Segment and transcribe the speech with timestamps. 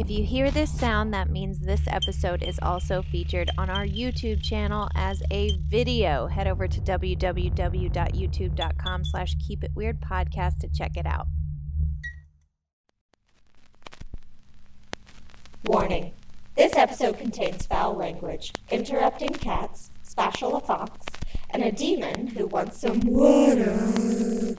[0.00, 4.42] If you hear this sound, that means this episode is also featured on our YouTube
[4.42, 6.26] channel as a video.
[6.26, 11.26] Head over to www.youtube.com slash keep it weird podcast to check it out.
[15.66, 16.14] Warning.
[16.56, 21.04] This episode contains foul language, interrupting cats, Spashal affax,
[21.50, 24.56] and a demon who wants some water.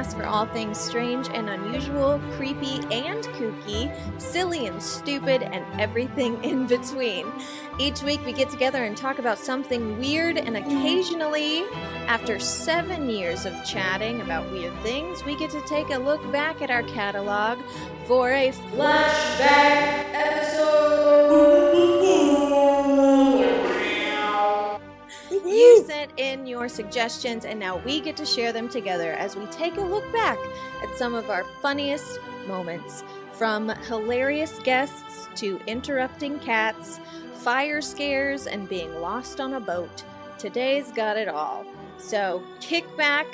[0.00, 6.42] Podcast for all things strange and unusual, creepy and kooky, silly and stupid, and everything
[6.50, 7.26] in between.
[7.78, 10.78] Each week we get together and talk about something weird, and mm-hmm.
[10.78, 11.64] occasionally,
[12.06, 16.62] after seven years of chatting about weird things, we get to take a look back
[16.62, 17.58] at our catalog
[18.06, 20.10] for a flashback
[20.44, 20.49] You
[26.16, 29.80] in your suggestions, and now we get to share them together as we take a
[29.80, 30.38] look back
[30.82, 33.04] at some of our funniest moments.
[33.32, 37.00] From hilarious guests to interrupting cats,
[37.34, 40.04] fire scares, and being lost on a boat.
[40.38, 41.64] Today's got it all.
[41.98, 43.26] So kick back,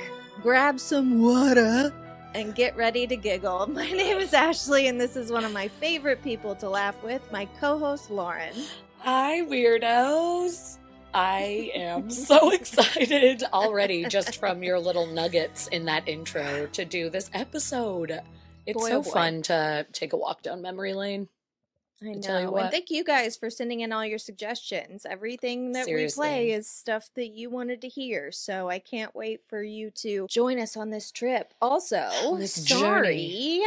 [0.43, 1.93] grab some water,
[2.35, 3.67] and get ready to giggle.
[3.73, 7.23] My name is Ashley, and this is one of my favorite people to laugh with,
[7.33, 8.55] my co host Lauren.
[8.99, 10.79] Hi, weirdos.
[11.17, 17.09] I am so excited already just from your little nuggets in that intro to do
[17.09, 18.21] this episode.
[18.67, 21.29] It's Boy, so oh fun to take a walk down memory lane.
[22.03, 22.57] I know.
[22.59, 25.07] And thank you guys for sending in all your suggestions.
[25.09, 28.31] Everything that we play is stuff that you wanted to hear.
[28.31, 31.55] So I can't wait for you to join us on this trip.
[31.63, 33.63] Also, this sorry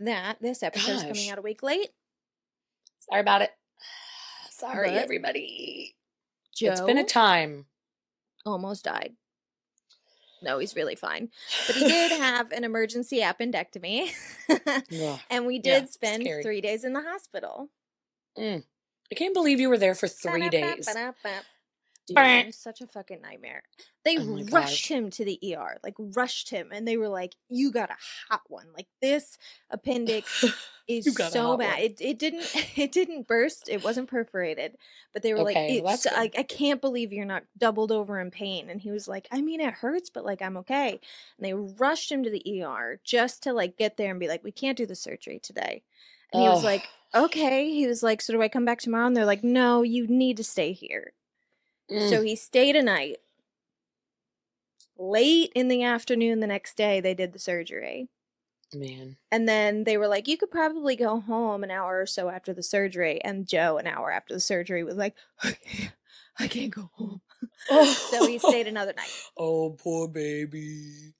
[0.00, 1.02] that this episode Gosh.
[1.02, 1.90] coming out a week late.
[3.00, 3.50] Sorry about it.
[4.48, 5.94] Sorry, But- everybody.
[6.56, 7.66] Joe It's been a time.
[8.46, 9.14] almost died.
[10.42, 11.30] No, he's really fine.
[11.66, 14.10] But he did have an emergency appendectomy.
[14.50, 15.20] Ugh.
[15.30, 16.42] and we Yeah, did spend scary.
[16.42, 17.70] three days in the hospital.
[18.38, 18.64] Mm.
[19.10, 20.88] I can't believe you were there for three days.
[22.06, 23.62] Dude, it was such a fucking nightmare.
[24.04, 24.90] They Oh rushed gosh.
[24.90, 27.96] him to the ER, like rushed him, and they were like, "You got a
[28.30, 28.72] hot one.
[28.74, 29.38] Like this
[29.70, 30.42] appendix
[30.86, 31.78] is You got a so bad.
[31.78, 31.80] one.
[31.80, 33.68] It it didn't it didn't burst.
[33.70, 34.76] It wasn't perforated,
[35.14, 36.30] but they were Okay, like, it's, I.
[36.36, 39.60] I can't believe you're not doubled over in pain." And he was like, "I mean,
[39.62, 41.00] it hurts, but like I'm okay."
[41.38, 44.44] And they rushed him to the ER just to like get there and be like,
[44.44, 45.84] "We can't do the surgery today."
[46.32, 47.70] And he was like, okay.
[47.70, 49.06] He was like, so do I come back tomorrow?
[49.06, 51.12] And they're like, no, you need to stay here.
[51.90, 52.08] Mm.
[52.08, 53.18] So he stayed a night.
[54.96, 58.08] Late in the afternoon the next day, they did the surgery.
[58.72, 59.16] man.
[59.30, 62.52] And then they were like, you could probably go home an hour or so after
[62.52, 63.20] the surgery.
[63.22, 65.92] And Joe, an hour after the surgery, was like, I can't,
[66.38, 67.20] I can't go home.
[68.10, 69.10] so he stayed another night.
[69.36, 71.14] Oh, poor baby.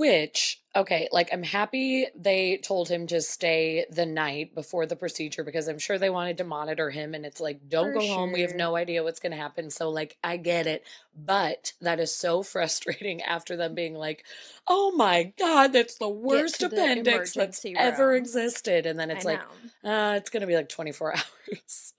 [0.00, 5.44] Which, okay, like I'm happy they told him to stay the night before the procedure
[5.44, 8.32] because I'm sure they wanted to monitor him and it's like, don't For go home.
[8.32, 9.68] We have no idea what's going to happen.
[9.68, 10.84] So, like, I get it.
[11.14, 14.24] But that is so frustrating after them being like,
[14.66, 18.86] oh my God, that's the worst to the appendix that's emergency ever existed.
[18.86, 19.40] And then it's I like,
[19.84, 21.92] uh, it's going to be like 24 hours.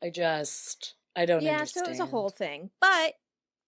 [0.00, 1.50] I just, I don't know.
[1.50, 1.86] yeah, understand.
[1.86, 2.70] so it was a whole thing.
[2.80, 3.14] But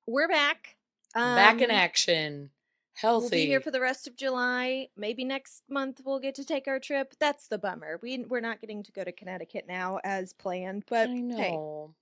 [0.07, 0.77] we're back.
[1.17, 2.51] Back in Um, action.
[2.95, 3.25] Healthy.
[3.25, 4.89] We'll be here for the rest of July.
[4.97, 7.15] Maybe next month we'll get to take our trip.
[7.19, 7.99] That's the bummer.
[8.03, 11.95] We we're not getting to go to Connecticut now as planned, but I hey, know.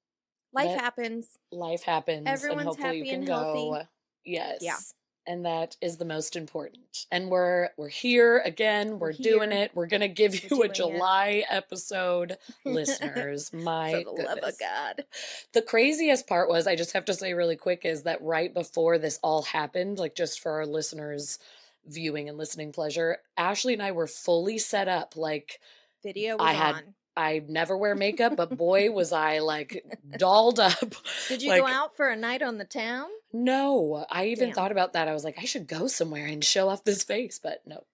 [0.53, 1.39] life That- happens.
[1.53, 3.89] life happens Everyone's and hopefully you happy can and go healthy.
[4.25, 4.95] yes
[5.27, 9.71] and that is the most important and we're we're here again we're, We're doing it
[9.75, 10.75] we're gonna give We're you a it.
[10.75, 15.05] july episode listeners my For the love of God.
[15.53, 18.99] the craziest part was i just have to say really quick is that right before
[18.99, 21.39] this all happened like just for our listeners
[21.87, 25.61] viewing and listening pleasure ashley and i were fully set up like
[26.03, 26.95] Video was I had- on.
[27.21, 29.85] I never wear makeup but boy was i like
[30.17, 30.95] dolled up
[31.29, 33.09] Did you like, go out for a night on the town?
[33.33, 34.55] No, I even Damn.
[34.57, 35.07] thought about that.
[35.07, 37.85] I was like, I should go somewhere and show off this face, but no.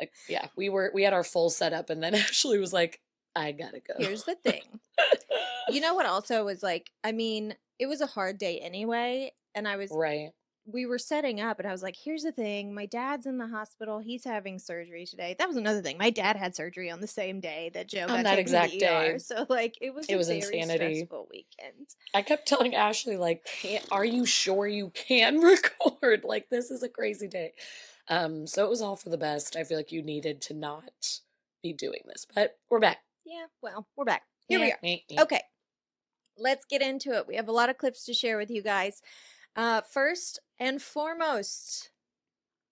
[0.00, 3.00] Like, yeah, we were we had our full setup, and then Ashley was like,
[3.34, 3.94] I gotta go.
[3.98, 4.62] Here's the thing.
[5.68, 9.32] You know what also was like, I mean, it was a hard day anyway.
[9.54, 10.30] and I was Right.
[10.66, 12.74] We were setting up and I was like, here's the thing.
[12.74, 14.00] My dad's in the hospital.
[14.00, 15.36] He's having surgery today.
[15.38, 15.96] That was another thing.
[15.96, 18.78] My dad had surgery on the same day that Joe On got that exact ER.
[18.78, 19.18] day.
[19.18, 20.96] So like it was It a was insanity.
[20.96, 21.88] stressful weekend.
[22.14, 23.46] I kept telling Ashley, like,
[23.92, 26.24] are you sure you can record?
[26.24, 27.52] Like, this is a crazy day.
[28.08, 29.56] Um, so it was all for the best.
[29.56, 31.20] I feel like you needed to not
[31.62, 32.98] be doing this, but we're back.
[33.24, 34.22] Yeah, well, we're back.
[34.48, 34.78] Here we are.
[34.82, 35.22] we are.
[35.22, 35.42] Okay.
[36.38, 37.26] Let's get into it.
[37.26, 39.00] We have a lot of clips to share with you guys.
[39.56, 41.90] Uh, first and foremost,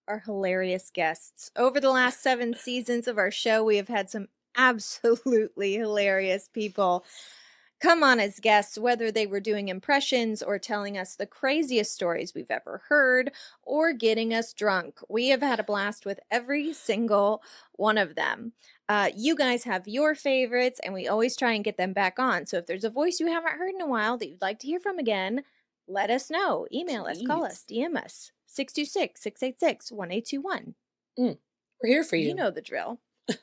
[0.07, 1.51] our hilarious guests.
[1.57, 7.05] Over the last seven seasons of our show, we have had some absolutely hilarious people
[7.81, 12.35] come on as guests, whether they were doing impressions or telling us the craziest stories
[12.35, 13.33] we've ever heard
[13.63, 15.01] or getting us drunk.
[15.09, 17.43] We have had a blast with every single
[17.73, 18.53] one of them.
[18.89, 22.47] Uh, you guys have your favorites, and we always try and get them back on.
[22.47, 24.67] So if there's a voice you haven't heard in a while that you'd like to
[24.67, 25.43] hear from again,
[25.89, 26.67] let us know.
[26.73, 28.33] Email us, call us, DM us.
[28.47, 30.75] 626 686 1821.
[31.19, 31.39] Mm.
[31.83, 32.29] We're here for you.
[32.29, 33.01] You know the drill.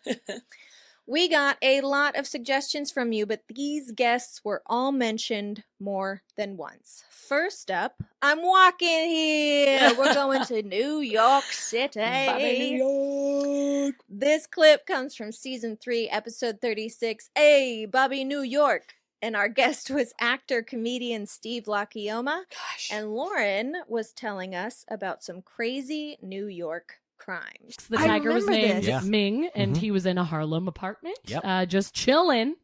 [1.07, 6.21] We got a lot of suggestions from you, but these guests were all mentioned more
[6.37, 7.03] than once.
[7.09, 9.91] First up, I'm walking here.
[9.97, 11.99] We're going to New York City.
[11.99, 13.95] Bobby New York.
[14.07, 17.29] This clip comes from season three, episode 36.
[17.35, 18.93] Hey, Bobby New York.
[19.21, 22.43] And our guest was actor comedian Steve LaChioma.
[22.49, 22.89] Gosh.
[22.91, 27.75] And Lauren was telling us about some crazy New York crimes.
[27.89, 28.87] The I tiger was remember named this.
[28.87, 29.01] Yeah.
[29.03, 29.79] Ming, and Mhm.
[29.79, 31.41] he was in a Harlem apartment, Yep.
[31.45, 32.55] uh, just chilling.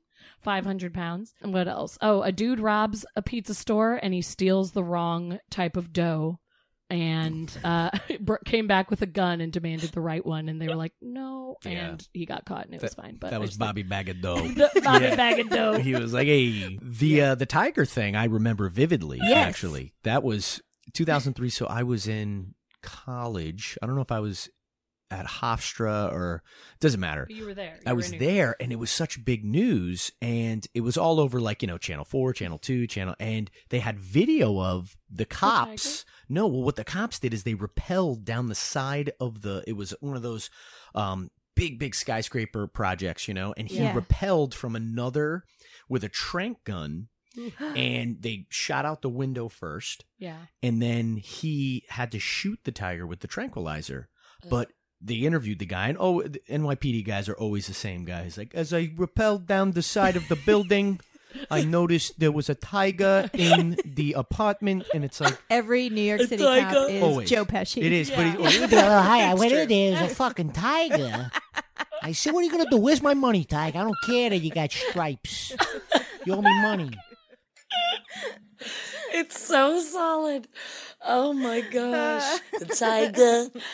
[0.42, 1.34] 500 pounds.
[1.42, 1.98] And what else?
[2.02, 6.40] Oh, a dude robs a pizza store and he steals the wrong type of dough
[6.90, 7.90] and uh,
[8.46, 10.50] came back with a gun and demanded the right one.
[10.50, 11.58] And they were like, no.
[11.64, 11.72] Yeah.
[11.72, 13.18] And he got caught and it was fine.
[13.20, 14.48] But that was Bobby Bag of Dough.
[14.84, 15.16] Bobby Yeah.
[15.16, 15.78] Bag of Dough.
[15.80, 19.20] he was like, "Hey, the uh, the tiger thing, I remember vividly.
[19.22, 19.48] Yes.
[19.48, 20.62] Actually, that was
[20.94, 21.50] 2003.
[21.50, 23.78] So I was in college.
[23.82, 24.50] I don't know if I was
[25.10, 26.44] at Hofstra or
[26.80, 27.26] doesn't matter.
[27.28, 27.80] But you were there.
[27.86, 28.34] I were was in New York.
[28.36, 31.78] there, and it was such big news, and it was all over, like you know,
[31.78, 36.06] Channel Four, Channel Two, Channel, and they had video of the cops.
[36.30, 39.64] No, well, what the cops did is they rappelled down the side of the.
[39.68, 40.50] It was one of those
[40.96, 43.94] um, big, big skyscraper projects, you know, and he Yeah.
[43.94, 45.44] rappelled from another
[45.90, 47.08] with a trank gun,
[47.60, 50.38] and they shot out the window first, Yeah.
[50.62, 54.10] and then he had to shoot the tiger with the tranquilizer.
[54.50, 54.72] But
[55.02, 58.38] they interviewed the guy, and oh, the NYPD guys are always the same guys.
[58.38, 61.00] Like, as I rappelled down the side of the building,
[61.52, 66.22] I noticed there was a tiger in the apartment, and it's like, Every New York
[66.22, 66.86] A City cop tiger.
[66.90, 67.30] is Always.
[67.30, 67.84] Joe Pesci.
[67.84, 68.16] it is, Yeah.
[68.16, 69.60] but he, Uh, hi, It's what true.
[69.60, 71.32] it is, a fucking tiger.
[72.02, 72.78] I said, what are you going to do?
[72.78, 73.80] Where's my money, tiger?
[73.80, 75.54] I don't care that you got stripes.
[76.26, 76.92] You owe me money.
[79.14, 80.48] It's so solid.
[81.06, 82.40] Oh my gosh.
[82.60, 83.48] the tiger.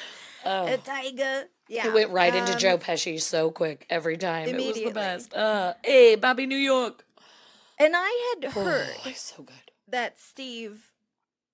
[0.46, 0.68] Oh.
[0.68, 1.46] A tiger.
[1.70, 1.88] Yeah.
[1.88, 4.42] It went right into um, Joe Pesci so quick every time.
[4.50, 4.90] It was immediately.
[4.90, 5.34] the best.
[5.34, 7.06] Uh, hey, Bobby New York.
[7.80, 9.72] And I had heard Oh, so good.
[9.88, 10.92] that Steve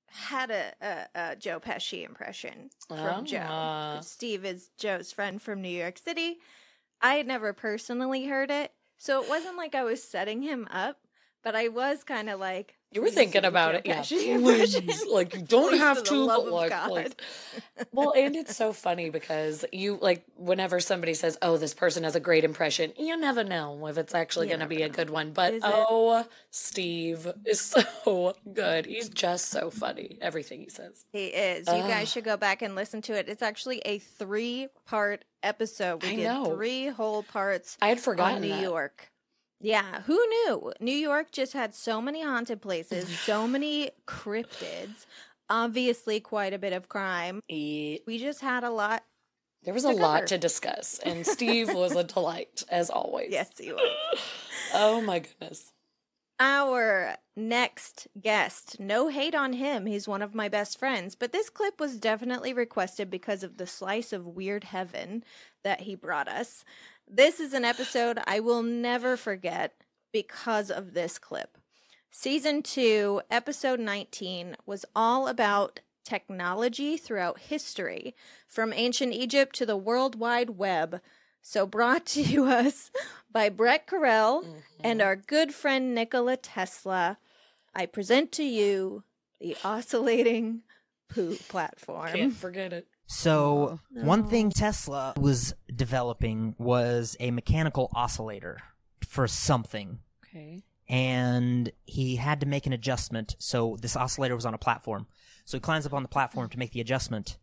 [0.07, 3.45] had a, a, a Joe Pesci impression from Joe.
[3.47, 3.99] Ah.
[4.01, 6.39] Steve is Joe's friend from New York City.
[7.01, 10.97] I had never personally heard it, so it wasn't like I was setting him up,
[11.43, 13.99] but I was kind of like, You were thinking about it, yeah.
[13.99, 16.89] Pesci Please, like you don't Please, have for to, but of like, God.
[16.89, 17.21] like-
[17.91, 22.15] well, and it's so funny because you like whenever somebody says, "Oh, this person has
[22.15, 25.11] a great impression," you never know if it's actually going to never be a good
[25.11, 25.33] one.
[25.33, 25.69] But Is it?
[25.71, 27.61] oh, Steve is
[27.95, 28.87] so good.
[28.87, 30.17] He's just so funny.
[30.19, 31.05] Everything he says.
[31.11, 31.67] He is.
[31.67, 31.89] You Ugh.
[31.89, 33.29] guys should go back and listen to it.
[33.29, 36.01] It's actually a three-part episode.
[36.01, 36.55] We I did know.
[36.55, 38.63] three whole parts I had on forgotten New that.
[38.63, 39.11] York.
[39.61, 40.71] Yeah, who knew?
[40.79, 45.05] New York just had so many haunted places, so many cryptids,
[45.49, 47.41] obviously quite a bit of crime.
[47.49, 49.03] We just had a lot.
[49.63, 53.31] There was a lot to discuss, and Steve was a delight as always.
[53.31, 53.81] Yes, he was.
[54.71, 55.73] Oh my goodness.
[56.39, 59.87] Our next guest, no hate on him.
[59.87, 63.65] He's one of my best friends, but this clip was definitely requested because of the
[63.65, 65.23] slice of weird heaven
[65.63, 66.63] that he brought us.
[67.11, 69.73] This is an episode I will never forget
[70.13, 71.57] because of this clip.
[72.11, 78.15] Season 2, episode 19 was all about technology throughout history,
[78.47, 81.01] from ancient Egypt to the World Wide Web.
[81.41, 82.91] So, brought to you us
[83.31, 84.45] by Bret Correll
[84.79, 85.07] and mm-hmm.
[85.07, 87.17] our good friend Nikola Tesla,
[87.73, 89.03] I present to you
[89.41, 90.61] the oscillating
[91.09, 92.11] poo platform.
[92.11, 92.87] Can't forget it.
[93.11, 94.27] So, Oh, one no.
[94.27, 98.59] thing Tesla was developing was a mechanical oscillator
[99.01, 99.99] for something.
[100.25, 100.61] Okay.
[100.87, 103.35] and he had to make an adjustment.
[103.39, 105.07] So this oscillator was on a platform.
[105.45, 107.37] So he climbs up on the platform to make the adjustment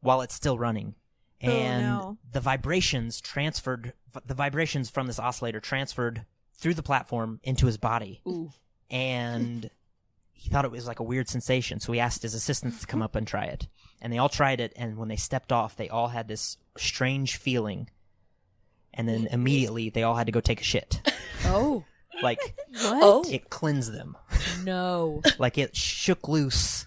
[0.00, 0.94] while it's still running.
[1.42, 2.18] Oh, And no.
[2.32, 3.92] the vibrations transferred,
[4.26, 8.20] the vibrations from this oscillator transferred through the platform into his body.
[8.28, 8.50] Ooh.
[8.90, 9.70] And
[10.34, 11.80] he thought it was like a weird sensation.
[11.80, 13.66] So he asked his assistants to come up and try it.
[14.02, 14.72] And they all tried it.
[14.76, 17.88] And when they stepped off, they all had this strange feeling.
[18.92, 21.00] And then immediately they all had to go take a shit.
[21.46, 21.84] Oh.
[22.22, 22.38] Like
[22.82, 23.24] Oh.
[23.30, 24.16] it cleansed them.
[24.62, 25.22] No.
[25.38, 26.86] Like it shook loose.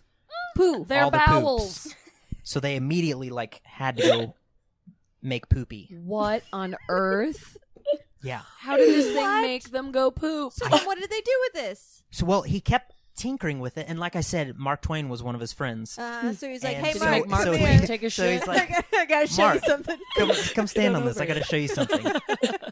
[0.55, 0.85] Poo.
[0.85, 1.27] Their all the poops.
[1.27, 1.95] bowels.
[2.43, 4.35] So they immediately like had to go
[5.21, 5.89] make poopy.
[6.03, 7.57] What on earth?
[8.23, 8.41] Yeah.
[8.59, 10.53] How did this thing make them go poop?
[10.53, 12.03] So then what did they do with this?
[12.11, 15.35] So well, he kept tinkering with it, and like I said, Mark Twain was one
[15.35, 15.97] of his friends.
[15.97, 18.23] Uh, so he's like, And "Hey, so- Mark, make Mark so he- take a so
[18.23, 18.39] shit?
[18.39, 21.19] he's like, I gotta show Mark, you something." come, come stand on on this.
[21.19, 22.05] I got to show you something.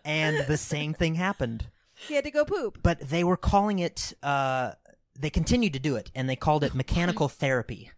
[0.06, 1.68] and the same thing happened.
[2.08, 2.80] He had to go poop.
[2.84, 4.14] But they were calling it.
[4.22, 4.72] Uh,
[5.18, 7.92] they continued to do it, and they called it mechanical therapy.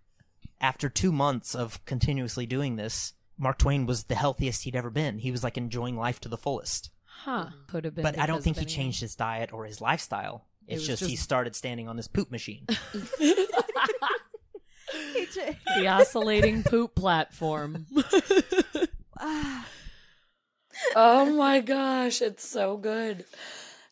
[0.61, 5.19] After two months of continuously doing this, Mark Twain was the healthiest he'd ever been.
[5.19, 6.89] He was like enjoying life to the fullest.
[7.05, 7.47] Huh.
[7.67, 8.03] Could have been.
[8.03, 10.45] But I don't think he changed his diet or his lifestyle.
[10.67, 12.65] It It's was just, he started standing on this poop machine.
[15.77, 17.86] The oscillating poop platform.
[20.95, 23.25] Oh my gosh, it's so good.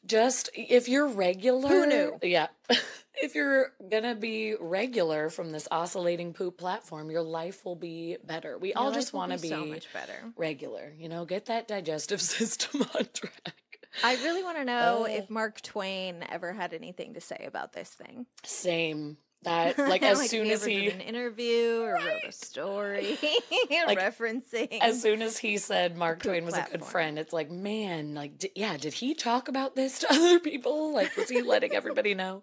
[0.05, 2.20] Just if you're regular, Who knew?
[2.22, 2.48] Yeah,
[3.15, 8.60] if you're gonna be regular from this oscillating poop platform, your life will be better.
[8.60, 10.13] We all just want to be be, so much better.
[10.38, 10.94] regular.
[10.96, 13.55] You know, get that digestive system on track.
[14.04, 15.06] I really want to know Oh.
[15.06, 18.25] if Mark Twain ever had anything to say about this thing.
[18.44, 19.18] Same.
[19.44, 23.18] That like as if soon he as he did an interview or wrote a story
[23.86, 24.80] Like, referencing.
[24.82, 28.40] as soon as he said Mark Twain was a good friend, it's like, man, like,
[28.40, 30.94] di- yeah, did he talk about this to other people?
[30.94, 32.42] Like, was he letting everybody know?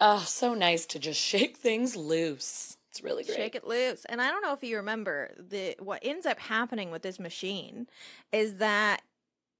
[0.00, 2.76] Oh, so nice to just shake things loose.
[2.90, 3.36] It's really great.
[3.36, 4.04] Shake it loose.
[4.06, 7.86] And I don't know if you remember the what ends up happening with this machine
[8.32, 9.00] is that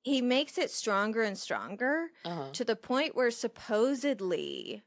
[0.03, 2.51] he makes it stronger and stronger Uh-huh.
[2.53, 4.83] to the point where supposedly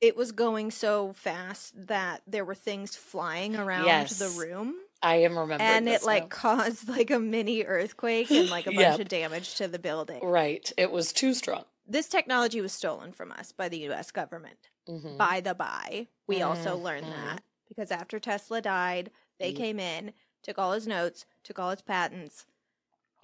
[0.00, 4.18] it was going so fast that there were things flying around Yes.
[4.18, 6.28] the room I am remembering and it like now.
[6.28, 9.00] caused like a mini earthquake and like a bunch Yep.
[9.00, 10.24] of damage to the building.
[10.24, 10.70] right.
[10.76, 11.64] It was too strong.
[11.86, 14.70] This technology was stolen from us by the US government.
[14.88, 15.16] Mhm.
[15.18, 17.10] By the by, we also learned Mhm.
[17.10, 21.82] that because after Tesla died, they came in, took all his notes, took all his
[21.82, 22.46] patents,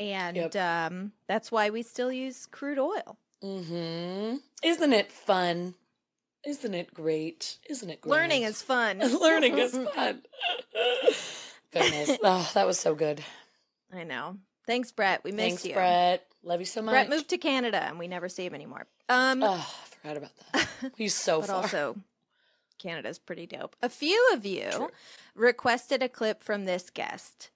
[0.01, 0.57] and Yep.
[0.57, 3.17] um, that's why we still use crude oil.
[3.45, 4.37] Mm-hmm.
[4.65, 5.75] Isn't it fun?
[6.45, 7.59] Isn't it great?
[7.69, 8.11] Isn't it great?
[8.11, 8.99] Learning is fun.
[9.21, 10.23] learning is fun.
[11.73, 13.23] Goodness, oh, that was so good.
[13.95, 14.39] I know.
[14.67, 15.23] Thanks, Bret.
[15.23, 15.75] We missed Thanks, you.
[15.75, 16.27] Bret.
[16.43, 16.93] Love you so much.
[16.93, 18.87] Bret moved to Canada, and we never see him anymore.
[19.09, 20.69] Um, Oh, I forgot about that.
[20.97, 21.57] He's so but far.
[21.57, 21.97] also,
[22.79, 23.77] Canada's pretty dope.
[23.83, 24.91] A few of you True.
[25.35, 27.51] requested a clip from this guest.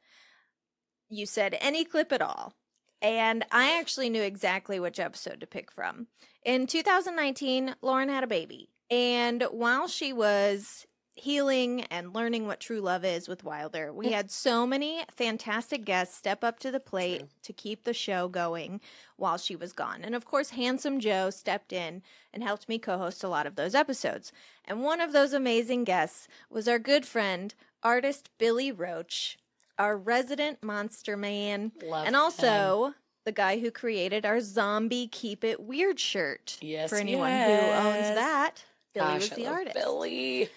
[1.09, 2.55] You said any clip at all.
[3.03, 6.07] And I actually knew exactly which episode to pick from.
[6.45, 8.71] In 2019, Lauren had a baby.
[8.91, 14.31] And while she was healing and learning what true love is with Wilder, we had
[14.31, 17.29] so many fantastic guests step up to the plate True.
[17.43, 18.81] to keep the show going
[19.17, 20.03] while she was gone.
[20.03, 23.55] And of course, Handsome Joe stepped in and helped me co host a lot of
[23.55, 24.33] those episodes.
[24.65, 29.39] And one of those amazing guests was our good friend, artist Billy Roach,
[29.79, 32.21] our resident monster man, Love and him.
[32.21, 36.59] also the guy who created our zombie Keep It Weird shirt.
[36.61, 38.65] Yes, For anyone who owns that,
[38.95, 39.75] Billy Gosh, was I the love artist.
[39.75, 40.49] Billy.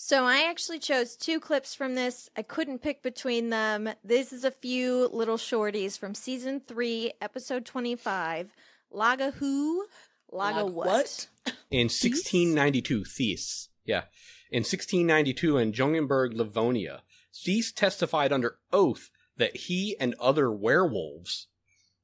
[0.00, 2.30] So I actually chose two clips from this.
[2.36, 3.90] I couldn't pick between them.
[4.04, 8.54] This is a few little shorties from season three, episode twenty-five.
[8.94, 9.86] Laga who?
[10.32, 11.26] Laga Lag- what?
[11.70, 13.68] In 1692, Thies.
[13.84, 14.04] Yeah.
[14.50, 17.02] In 1692 in Jürgensburg, Livonia,
[17.44, 21.46] Thies testified under oath that he and other werewolves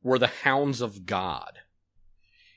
[0.02, 1.60] were the hounds of God.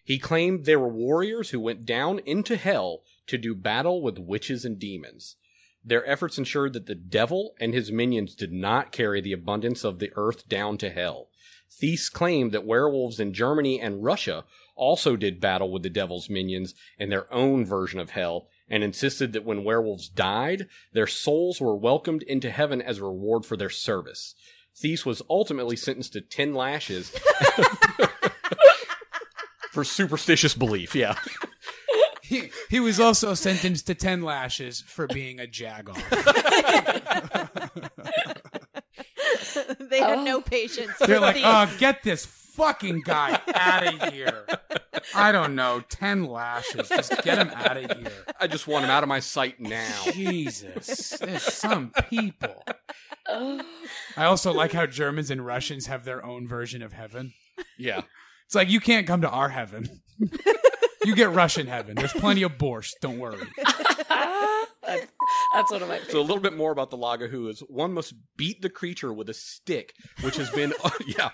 [0.03, 4.63] He claimed they were warriors who went down into hell to do battle with witches
[4.63, 5.36] and demons.
[5.84, 10.00] Their efforts ensured that the devil and his minions did not carry the abundance of
[10.00, 11.29] the earth down to hell.
[11.69, 16.75] Thies claimed that werewolves in Germany and Russia also did battle with the devil's minions
[16.98, 21.75] in their own version of hell and insisted that when werewolves died, their souls were
[21.75, 24.36] welcomed into heaven as a reward for their service.
[24.75, 27.09] Thies was ultimately sentenced to 10 lashes
[29.71, 31.15] for superstitious belief, yeah.
[32.21, 35.95] He, he was also sentenced to 10 lashes for being a jagoff.
[39.89, 40.24] they had Oh.
[40.25, 40.91] no patience.
[41.00, 41.43] They're like, these.
[41.45, 42.25] oh, get this
[42.58, 44.46] fucking guy out of here.
[45.16, 46.90] I don't know, ten lashes.
[46.90, 48.12] Just get him out of here.
[48.40, 50.04] I just want him out of my sight now.
[50.12, 52.64] Jesus, there's some people.
[53.30, 53.62] Oh.
[54.18, 57.34] I also like how Germans and Russians have their own version of heaven.
[57.78, 58.02] Yeah.
[58.46, 60.02] It's like you can't come to our heaven.
[61.08, 61.96] you get Russian heaven.
[61.96, 62.94] There's plenty of borscht.
[63.02, 63.38] Don't worry.
[63.58, 65.08] that's,
[65.54, 68.14] that's one of my So a little bit more about the Lagahoo is one must
[68.36, 70.74] beat the creature with a stick, which has been
[71.08, 71.30] yeah.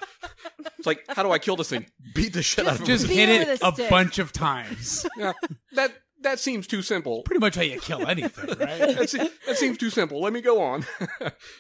[0.77, 1.86] It's like how do I kill this thing?
[2.13, 2.86] Beat the shit out of it.
[2.86, 5.06] Just hit it it a a bunch of times.
[5.18, 5.34] Yeah,
[5.74, 7.24] that that seems too simple.
[7.24, 8.96] Pretty much how you kill anything, right?
[8.98, 10.22] That, se- that seems too simple.
[10.22, 10.86] Let me go on.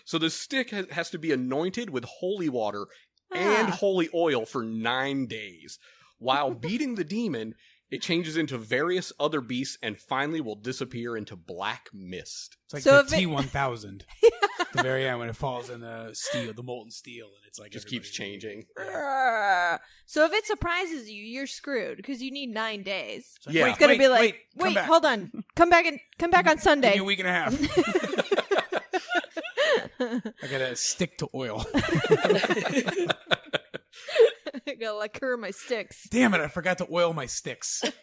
[0.05, 2.85] so the stick has, has to be anointed with holy water
[3.33, 3.71] and Ah.
[3.71, 5.79] holy oil for nine days.
[6.19, 7.55] While beating the demon,
[7.93, 12.57] it changes into various other beasts and finally will disappear into black mist.
[12.65, 14.05] It's like So if the it- T one thousand.
[14.73, 17.69] The very end when it falls in the steel, the molten steel, and it's like
[17.71, 18.65] Just keeps everybody's- changing.
[18.79, 19.77] Arrgh.
[20.07, 23.35] So if it surprises you, you're screwed because you need nine days.
[23.45, 23.67] It's Yeah.
[23.67, 24.85] It's gonna wait, be like, wait, wait, come back.
[24.87, 26.93] hold on, come back and come back on Give Sunday.
[26.93, 27.53] me a week and a half.
[29.99, 31.63] I gotta stick to oil.
[34.73, 36.07] I gotta like cure my sticks.
[36.09, 36.41] Damn it!
[36.41, 37.81] I forgot to oil my sticks.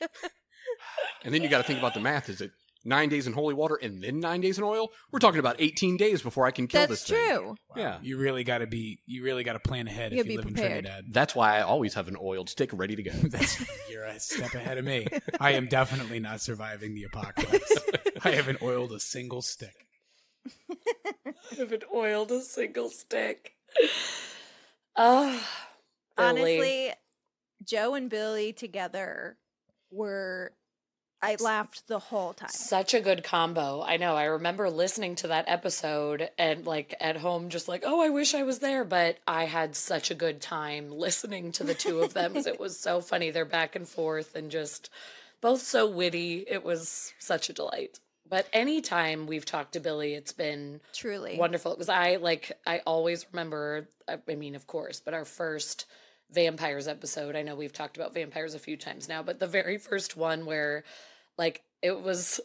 [1.23, 2.31] And then you got to think about the math.
[2.31, 4.89] Is it nine days in holy water and then nine days in oil?
[5.13, 7.37] We're talking about 18 days before I can kill That's this thing.
[7.37, 7.55] true.
[7.77, 7.99] Yeah.
[8.01, 9.01] You really gotta be.
[9.05, 10.79] You really gotta plan ahead You if gotta you be live prepared.
[10.79, 11.05] in Trinidad.
[11.13, 13.11] That's why I always have an oiled stick ready to go.
[13.25, 15.07] That's you're a step ahead of me.
[15.39, 17.71] I am definitely not surviving the apocalypse.
[18.25, 19.75] I haven't oiled a single stick.
[20.67, 23.53] I haven't oiled a single stick.
[24.97, 25.47] Ah.
[26.21, 26.93] Oh, Honestly,
[27.65, 29.37] Joe and Billy together
[29.91, 30.53] were.
[31.23, 32.49] I laughed the whole time.
[32.49, 33.83] Such a good combo.
[33.83, 34.17] I know.
[34.17, 38.33] I remember listening to that episode and like at home just like, "Oh, I wish
[38.35, 42.15] I was there," but I had such a good time listening to the two of
[42.15, 42.37] them.
[42.37, 43.31] it was so funny.
[43.31, 44.89] They're back and forth and just
[45.43, 46.47] both so witty.
[46.49, 48.01] It was such a delight.
[48.27, 51.37] But anytime we've talked to Billy, it's been Truly.
[51.37, 55.85] wonderful because I like I always remember I mean of course but our first
[56.33, 57.37] vampires episode.
[57.37, 60.47] I know we've talked about vampires a few times now but the very first one
[60.47, 60.85] where
[61.39, 62.41] like it was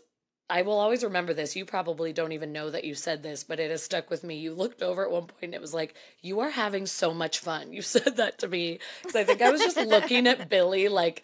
[0.48, 1.56] I will always remember this.
[1.56, 4.38] You probably don't even know that you said this but it has stuck with me.
[4.38, 7.40] You looked over at one point and it was like you are having so much
[7.40, 7.74] fun.
[7.74, 11.24] You said that to me because I think I was just looking at Billy like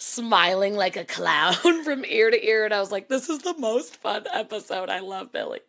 [0.00, 3.56] smiling like a clown from ear to ear and I was like this is the
[3.58, 5.60] most fun episode I love Billy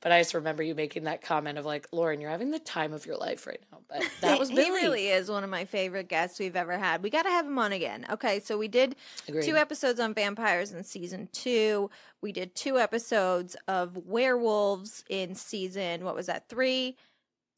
[0.00, 2.92] but I just remember you making that comment of like, Lauren, you're having the time
[2.92, 3.78] of your life right now.
[3.88, 4.70] But that was he Billy.
[4.70, 7.02] really is one of my favorite guests we've ever had.
[7.02, 8.06] We got to have him on again.
[8.10, 8.94] Okay, so we did
[9.26, 9.44] Agreed.
[9.44, 11.90] two episodes on vampires in season two.
[12.22, 16.96] We did two episodes of werewolves in season, what was that, three?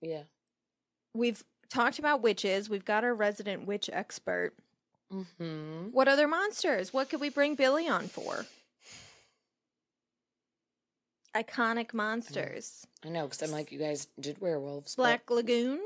[0.00, 0.22] Yeah.
[1.12, 2.70] We've talked about witches.
[2.70, 4.54] We've got our resident witch expert.
[5.12, 5.88] Mm-hmm.
[5.92, 6.92] What other monsters?
[6.92, 8.46] What could we bring Billy on for?
[11.36, 12.86] Iconic monsters.
[13.04, 14.96] I know, because I'm like, you guys did werewolves.
[14.96, 15.80] but- Black Lagoon,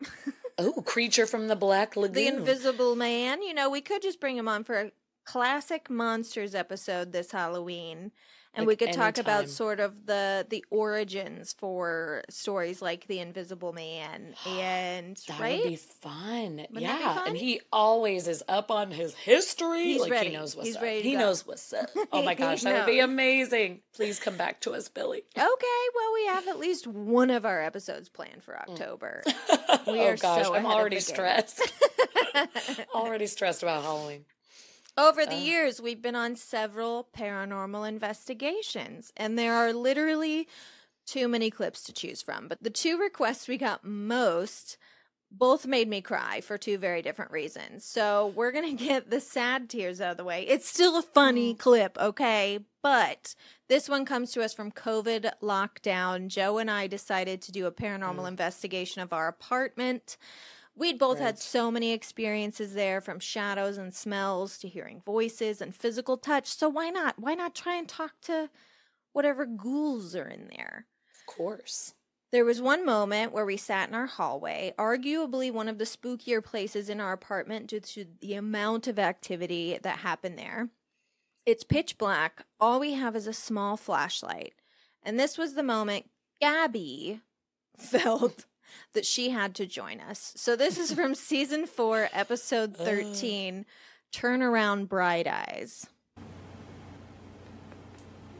[0.60, 2.14] Oh, creature from the Black Lagoon.
[2.14, 3.42] The Invisible Man.
[3.42, 4.92] You know, we could just bring him on for a
[5.24, 8.10] classic monsters episode this Halloween.
[8.54, 13.72] And we could talk about sort of the the origins for stories like The Invisible
[13.72, 15.60] Man and That right?
[15.62, 16.56] would be fun.
[16.56, 17.28] Wouldn't that be yeah, fun?
[17.28, 19.84] and he always is up on his history.
[19.84, 20.30] He's like ready.
[20.30, 20.82] he knows what's He's up.
[20.82, 21.20] ready to he go.
[21.20, 21.88] knows what's up.
[22.12, 23.80] Oh my gosh, that would be amazing.
[23.94, 25.22] Please come back to us, Billy.
[25.36, 28.68] Okay, well we have at least one of our episodes planned for mm.
[28.68, 29.22] October.
[29.86, 31.60] We oh are gosh, so I'm already stressed.
[32.94, 34.24] already stressed about Halloween.
[34.98, 35.38] Over the Uh.
[35.38, 40.48] years, we've been on several paranormal investigations, and there are literally
[41.06, 42.48] too many clips to choose from.
[42.48, 44.76] But the two requests we got most
[45.30, 47.84] both made me cry for two very different reasons.
[47.84, 50.42] So we're going to get the sad tears out of the way.
[50.48, 52.58] It's still a funny clip, okay?
[52.82, 53.34] But
[53.68, 56.28] this one comes to us from COVID lockdown.
[56.28, 60.16] Joe and I decided to do a paranormal investigation of our apartment.
[60.78, 65.74] We'd both had so many experiences there from shadows and smells to hearing voices and
[65.74, 66.46] physical touch.
[66.46, 67.18] So why not?
[67.18, 68.48] Why not try and talk to
[69.12, 70.86] whatever ghouls are in there?
[71.20, 71.94] Of course.
[72.30, 76.44] There was one moment where we sat in our hallway, arguably one of the spookier
[76.44, 80.68] places in our apartment due to the amount of activity that happened there.
[81.44, 82.44] It's pitch black.
[82.60, 84.52] All we have is a small flashlight.
[85.02, 86.10] And this was the moment
[86.40, 87.20] Gabby
[87.76, 88.44] felt
[88.92, 90.32] that she had to join us.
[90.36, 93.64] So this is from season 4, episode 13,
[94.12, 95.86] Turn Around Bright Eyes.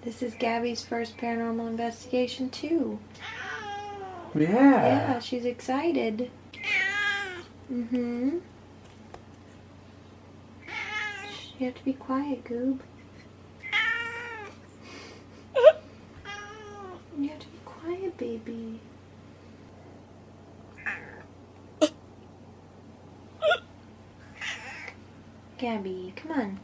[0.02, 2.98] This is Gabby's first paranormal investigation too.
[4.34, 4.48] Yeah.
[4.48, 6.30] Yeah, she's excited.
[7.72, 8.38] Mm-hmm.
[11.58, 12.78] You have to be quiet, Goob.
[17.18, 18.78] You have to be quiet, baby.
[25.58, 26.60] Gabby, come on.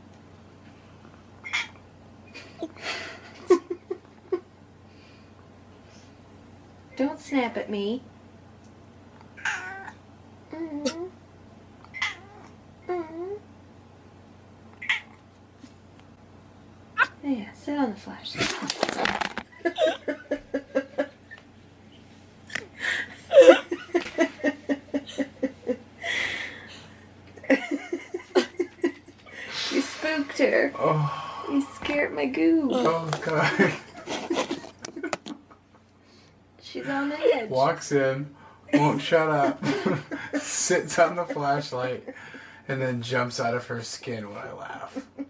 [6.96, 8.02] Don't snap at me.
[10.52, 11.10] Mm.
[12.86, 13.38] Mm.
[17.24, 18.36] Yeah, sit on the flash.
[29.72, 29.82] you
[30.48, 30.72] spooked her.
[30.78, 32.68] Oh, You scared my goo.
[32.72, 33.72] oh God.
[36.62, 37.50] She's on the edge.
[37.50, 38.34] Walks in,
[38.72, 39.62] won't shut up,
[40.40, 42.04] sits on the flashlight,
[42.66, 45.06] and then jumps out of her skin when I laugh.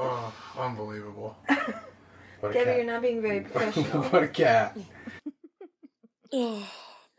[0.00, 1.36] Oh, unbelievable.
[2.38, 2.76] What a Gabby, cat.
[2.76, 4.04] you're not being very professional.
[4.04, 4.78] what a cat.
[6.32, 6.64] Oh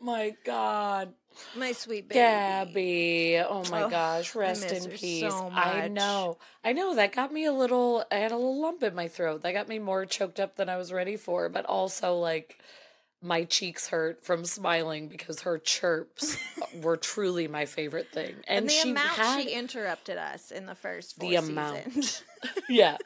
[0.00, 1.12] my god.
[1.56, 2.20] My sweet baby.
[2.20, 3.38] Gabby.
[3.46, 4.34] Oh my Oh, gosh.
[4.34, 5.22] Rest in peace.
[5.22, 6.38] so I know.
[6.64, 6.94] I know.
[6.94, 9.42] That got me a little I had a little lump in my throat.
[9.42, 12.58] That got me more choked up than I was ready for, but also like
[13.22, 16.36] my cheeks hurt from smiling because her chirps
[16.82, 18.34] were truly my favorite thing.
[18.48, 22.22] And, And, the she amount had she interrupted us in the first four the amount.
[22.68, 22.96] yeah.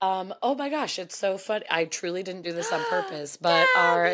[0.00, 1.64] Um, oh my gosh, it's so funny.
[1.70, 4.06] I truly didn't do this on purpose, but our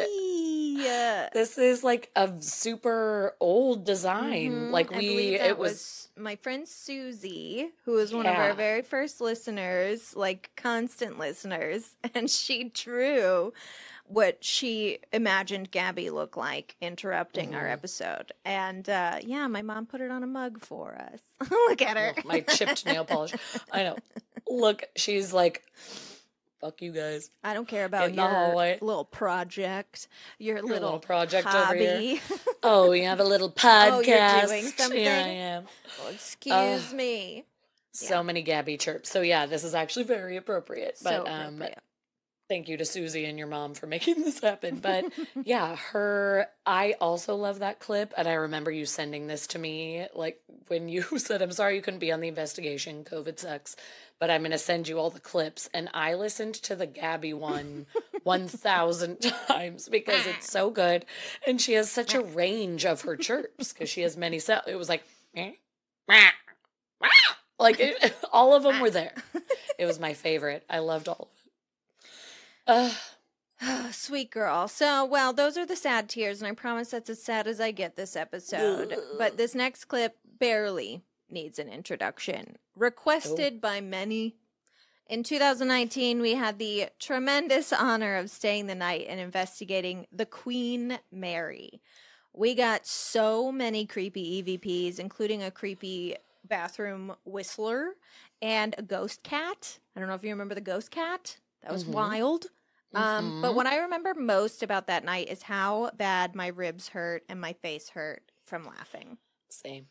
[0.79, 1.29] Yeah.
[1.33, 4.53] this is like a super old design.
[4.53, 4.71] Mhm.
[4.71, 10.15] Like we it was my friend Susie, who was one of our very first listeners,
[10.17, 13.53] like constant listeners, and she drew
[14.11, 17.73] what she imagined Gabby looked like interrupting our Mhm.
[17.73, 18.33] episode.
[18.45, 21.21] And uh, yeah, my mom put it on a mug for us.
[21.51, 22.15] Look at her.
[22.25, 23.35] My chipped nail polish.
[23.71, 23.97] I know.
[24.49, 25.63] Look, she's like,
[26.61, 27.31] fuck you guys.
[27.45, 28.79] I don't care about in your hallway.
[28.81, 31.97] little project, your, Your little, little project over here.
[31.97, 32.21] hobby.
[32.63, 34.07] Oh, we have a little Oh, podcast.
[34.07, 35.13] you're doing Here?
[35.13, 35.65] I am.
[36.05, 36.95] Oh, excuse Ugh.
[36.97, 37.45] me.
[37.93, 38.23] So Yeah.
[38.23, 39.09] many Gabby chirps.
[39.11, 40.99] So yeah, this is actually very appropriate.
[40.99, 41.79] So But um appropriate.
[42.49, 44.79] Thank you to Susie and your mom for making this happen.
[44.79, 45.05] But
[45.45, 50.07] yeah, her I also love that clip and I remember you sending this to me
[50.15, 53.77] like when you said I'm sorry you couldn't be on the investigation, COVID sucks,
[54.19, 57.35] but I'm going to send you all the clips and I listened to the Gabby
[57.35, 57.87] one
[58.23, 61.05] 1000 times because it's so good
[61.47, 64.65] and she has such a range of her chirps cuz she has many sounds.
[64.67, 65.05] It was like
[67.59, 69.15] like it, all of them were there.
[69.79, 70.65] It was my favorite.
[70.69, 71.38] I loved all of
[72.69, 72.93] it.
[73.61, 74.69] Uh, Sweet girl.
[74.69, 77.73] So, well, those are the sad tears, and I promise that's as sad as I
[77.73, 78.95] get this episode.
[79.19, 82.57] But this next clip barely needs an introduction.
[82.77, 84.37] Requested by many.
[85.09, 90.99] In 2019, we had the tremendous honor of staying the night and investigating the Queen
[91.11, 91.81] Mary.
[92.33, 96.15] We got so many creepy EVPs, including a creepy
[96.47, 97.95] bathroom whistler
[98.41, 99.79] and a ghost cat.
[99.97, 101.39] I don't know if you remember the ghost cat.
[101.63, 101.89] That was Mhm.
[101.93, 102.47] wild.
[102.95, 103.55] Um, but Mhm.
[103.55, 107.53] what I remember most about that night is how bad my ribs hurt and my
[107.53, 109.19] face hurt from laughing.
[109.51, 109.89] same.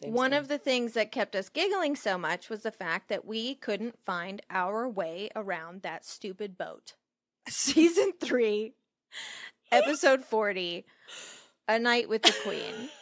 [0.00, 0.40] Same, One same.
[0.40, 3.98] of the things that kept us giggling so much was the fact that we couldn't
[4.04, 6.94] find our way around that stupid boat.
[7.48, 8.74] Season 3,
[9.72, 10.84] episode 40,
[11.68, 12.88] A Night with the Queen.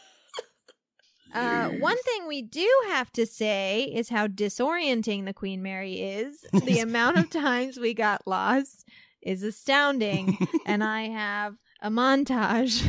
[1.33, 6.45] Uh, one thing we do have to say is how disorienting the Queen Mary is.
[6.53, 8.85] The amount of times we got lost
[9.23, 12.87] is astounding, and I have a montage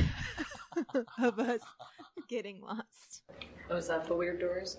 [1.21, 1.61] of us
[2.27, 3.23] getting lost.
[3.69, 4.77] Oh, is that the weird doors?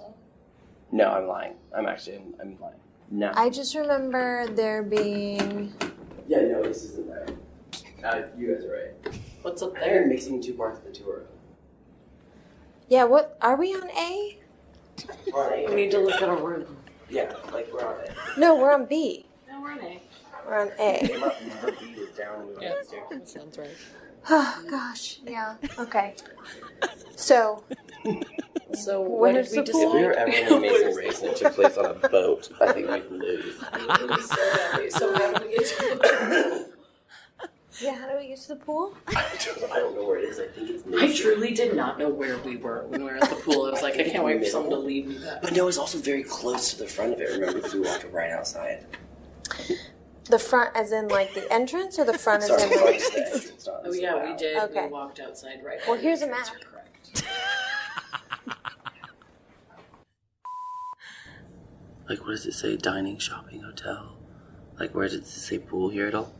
[0.90, 1.54] No, I'm lying.
[1.76, 2.76] I'm actually, I'm, I'm lying.
[3.10, 3.32] No.
[3.34, 5.72] I just remember there being.
[6.28, 7.36] yeah, no, this isn't right.
[8.04, 9.20] Uh, you guys are right.
[9.42, 11.22] What's up I think you're mixing two parts of the tour.
[12.88, 13.38] Yeah, what?
[13.40, 14.38] Are we on A?
[15.68, 16.76] We need to look at a room.
[17.08, 18.12] Yeah, like we're on it.
[18.36, 19.26] No, we're on B.
[19.48, 20.02] No, we're in A.
[20.46, 21.18] We're on A.
[21.18, 22.46] My, my beat is down.
[22.46, 23.70] we went Yeah, that sounds right.
[24.30, 25.20] Oh, gosh.
[25.26, 25.56] Yeah.
[25.78, 26.14] Okay.
[27.16, 27.64] So,
[28.74, 29.82] So what did we the decide?
[29.82, 32.50] If we were ever in an amazing race and it took place on a boat,
[32.60, 33.58] I think we'd lose.
[34.96, 36.66] so how do we get to
[37.80, 38.94] yeah, how do we get to the pool?
[39.08, 40.38] I don't, I don't know where it is.
[40.38, 43.28] I think it's I truly did not know where we were when we were at
[43.28, 43.66] the pool.
[43.66, 45.42] I was like, I can't wait for someone to lead me back.
[45.42, 47.30] But no, it's also very close to the front of it.
[47.30, 48.84] Remember, because we walked right outside.
[50.24, 52.98] The front, as in like the entrance, or the front, Sorry, as in like.
[53.12, 54.56] the entrance, Oh the yeah, we did.
[54.56, 54.86] Okay.
[54.86, 55.78] We walked outside right.
[55.86, 56.46] Well, here's a map.
[56.52, 57.24] you're Correct.
[62.08, 62.76] Like, what does it say?
[62.76, 64.18] Dining, shopping, hotel.
[64.78, 66.32] Like, where does it say pool here at all?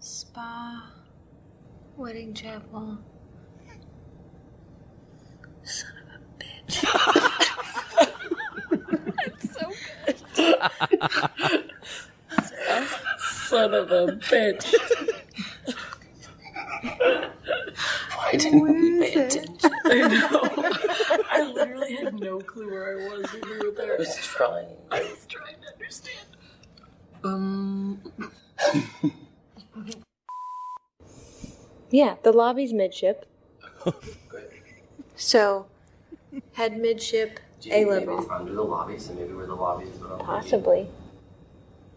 [0.00, 0.90] Spa,
[1.96, 2.98] wedding chapel.
[5.62, 6.80] Son of a bitch.
[9.26, 9.70] That's so
[10.36, 11.63] good.
[13.54, 14.74] Son of a bitch.
[18.16, 19.80] Why didn't we pay attention?
[19.90, 20.54] I know.
[21.30, 23.94] I literally had no clue where I was when we were there.
[23.94, 24.76] I was trying.
[24.92, 26.26] I was trying to understand.
[27.24, 28.02] Um.
[31.90, 33.26] Yeah, the lobby's midship.
[35.16, 35.66] So,
[36.54, 38.18] head midship, Do you A think maybe level.
[38.20, 40.18] it's under the lobby, so maybe where the lobby is what I'm?
[40.26, 40.88] Possibly.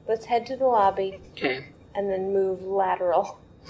[0.08, 1.65] Let's head to the lobby Okay.
[1.96, 3.39] and then move lateral.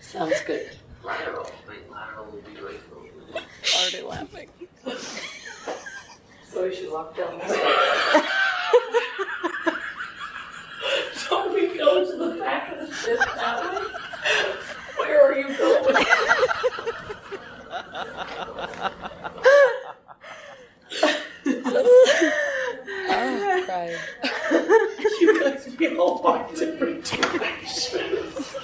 [0.00, 0.70] Sounds good.
[1.04, 1.50] Lateral.
[1.68, 2.80] Wait, lateral would be great.
[3.76, 4.48] Already laughing.
[6.50, 7.52] so we should walk down this
[11.28, 13.82] Don't we go to the back of the ship that way?
[14.96, 15.96] Where are you going?
[23.10, 23.96] I'm crying.
[25.20, 28.56] you guys we all walk different directions.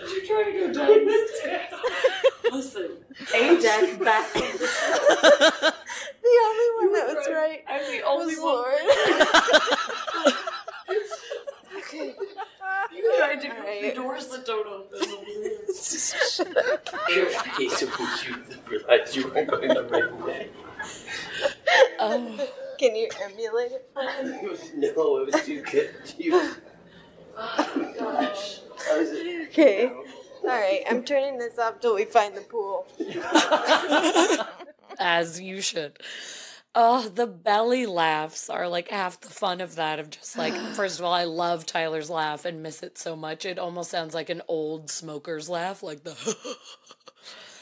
[0.00, 1.74] Did you try to go down the stairs?
[2.50, 2.90] Listen,
[3.34, 4.42] a deck back the
[6.44, 8.46] only one that was right I'm the only was one.
[8.46, 8.86] Lauren.
[11.78, 12.14] okay.
[12.94, 15.00] You tried to go through doors that don't open.
[17.14, 18.34] Your face when you
[18.68, 20.50] realized you weren't going the right way.
[21.98, 22.48] Oh.
[22.82, 24.56] Can you emulate it for me?
[24.96, 25.94] No, it was too good.
[26.18, 26.34] You,
[27.38, 28.58] Oh gosh.
[28.90, 29.10] I was,
[29.46, 29.86] Okay.
[29.86, 32.88] All right, I'm turning this off till we find the pool.
[34.98, 36.00] As you should.
[36.74, 40.00] Oh, the belly laughs are like half the fun of that.
[40.00, 43.46] Of just like, first of all, I love Tyler's laugh and miss it so much.
[43.46, 46.16] It almost sounds like an old smoker's laugh, like the.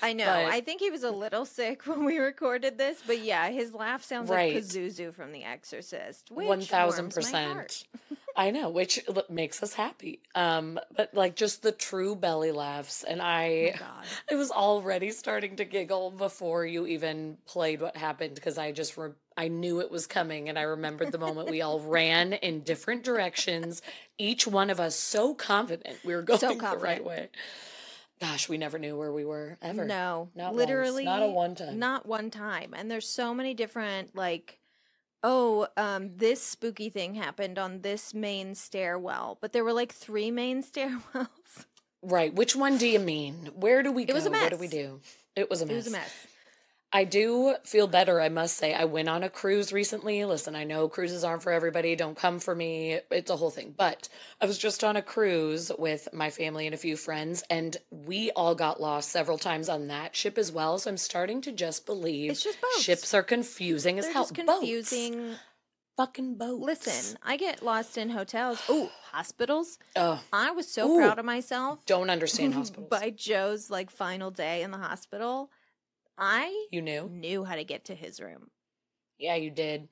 [0.03, 0.25] I know.
[0.27, 3.73] But- I think he was a little sick when we recorded this, but yeah, his
[3.75, 4.55] laugh sounds Right.
[4.55, 6.31] like Pazuzu from The Exorcist.
[6.31, 7.57] One thousand warms my heart.
[7.69, 7.87] percent.
[8.37, 10.21] I know, which makes us happy.
[10.37, 15.57] Um, but like just the true belly laughs, and I, Oh I was already starting
[15.57, 19.91] to giggle before you even played what happened because I just re- I knew it
[19.91, 23.83] was coming, and I remembered the moment we all ran in different directions,
[24.17, 27.31] each one of us so confident we were going So the right way.
[28.21, 29.85] Gosh, we never knew where we were ever.
[29.85, 30.57] No, Not once.
[30.57, 31.79] literally Not a one time.
[31.79, 32.75] Not one time.
[32.77, 34.59] And there's so many different like
[35.23, 40.31] oh, um this spooky thing happened on this main stairwell, but there were like three
[40.31, 41.67] main stairwells.
[42.03, 42.35] Right.
[42.35, 43.51] Which one do you mean?
[43.55, 44.13] Where do we go?
[44.13, 44.43] It was a mess.
[44.43, 45.01] What do we do?
[45.37, 45.73] It was a mess.
[45.73, 46.27] It was a mess.
[46.93, 48.75] I do feel better, I must say.
[48.75, 50.25] I went on a cruise recently.
[50.25, 51.95] Listen, I know cruises aren't for everybody.
[51.95, 52.99] Don't come for me.
[53.13, 53.73] It's a whole thing.
[53.77, 54.09] But
[54.41, 58.33] I was just on a cruise with my family and a few friends, and we
[58.33, 60.79] all got lost several times on that ship as well.
[60.79, 62.83] So I'm starting to just believe It's just boats.
[62.83, 64.23] ships are confusing as They're hell.
[64.25, 64.59] just Boats.
[64.59, 65.35] confusing.
[65.97, 66.65] Fucking boats.
[66.87, 68.61] Listen, I get lost in hotels.
[68.69, 69.79] Oh, hospitals.
[69.95, 70.97] Oh, I was so Ooh.
[70.99, 71.85] proud of myself.
[71.87, 72.89] don't understand hospitals.
[72.89, 75.51] By Joe's like final day in the hospital,
[76.21, 77.09] I you knew?
[77.11, 78.51] knew how to get to his room.
[79.19, 79.89] Yeah, you did.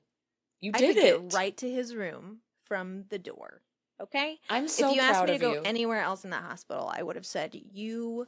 [0.61, 1.29] You I did could it.
[1.29, 3.61] get right to his room from the door.
[4.01, 4.39] Okay?
[4.49, 5.61] I'm so if you proud asked me to of go you.
[5.65, 8.27] anywhere else in that hospital, I would have said, You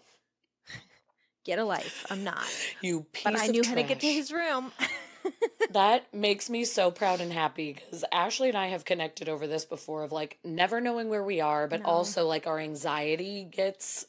[1.45, 2.05] get a life.
[2.09, 2.45] I'm not.
[2.81, 4.15] you piece But I of knew how to get to trash.
[4.15, 4.71] his room.
[5.71, 9.65] that makes me so proud and happy because Ashley and I have connected over this
[9.65, 11.85] before of like never knowing where we are, but No.
[11.85, 14.05] also like our anxiety gets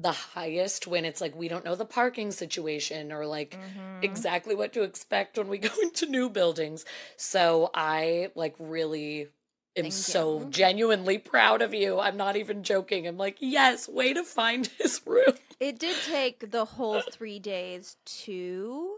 [0.00, 4.02] the highest when it's like we don't know the parking situation or like Mhm.
[4.02, 6.84] exactly what to expect when we go into new buildings.
[7.16, 9.28] So I like really
[9.76, 10.50] am Thank so you.
[10.50, 12.00] genuinely proud of you.
[12.00, 13.06] I'm not even joking.
[13.06, 15.34] I'm like, yes, way to find his room.
[15.60, 18.96] It did take the whole three days to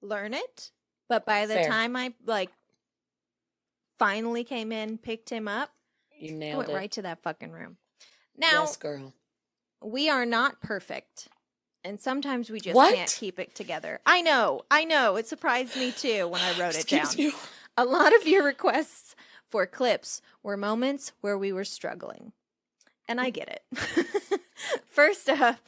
[0.00, 0.70] learn it,
[1.08, 1.70] but by the Fair.
[1.70, 2.50] time I like
[3.98, 5.70] finally came in, picked him up,
[6.18, 6.74] You I nailed went it.
[6.74, 7.76] right to that fucking room.
[8.36, 9.12] Now yes, girl.
[9.82, 11.28] We are not perfect,
[11.84, 12.94] and sometimes we just What?
[12.94, 14.00] can't keep it together.
[14.06, 15.16] I know, I know.
[15.16, 17.06] It surprised me too when I wrote it down.
[17.16, 17.32] You.
[17.76, 19.14] A lot of your requests
[19.50, 22.32] for clips were moments where we were struggling,
[23.08, 24.06] and I get it.
[24.88, 25.58] First up,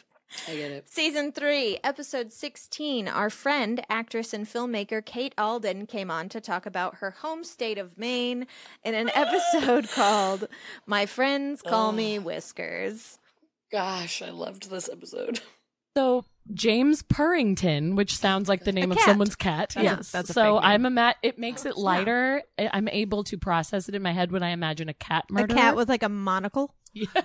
[0.49, 0.89] I get it.
[0.89, 6.67] Season 3, Episode 16, our friend, actress, and filmmaker Kate Alden came on to talk
[6.67, 8.47] about her home state of Maine
[8.85, 10.49] in an episode called
[10.87, 13.19] My Friends Call Me Whiskers.
[13.75, 15.41] Gosh, I loved this episode.
[15.97, 19.75] So James Purrington, which sounds like the name of someone's cat.
[19.77, 20.11] That's a- yes.
[20.11, 20.71] that's a so fake name.
[20.73, 21.17] I'm a mat.
[21.23, 22.43] It makes it lighter.
[22.59, 25.55] I- I'm able to process it in my head when I imagine a cat murder.
[25.55, 26.75] A cat with like a monocle.
[26.93, 27.07] He's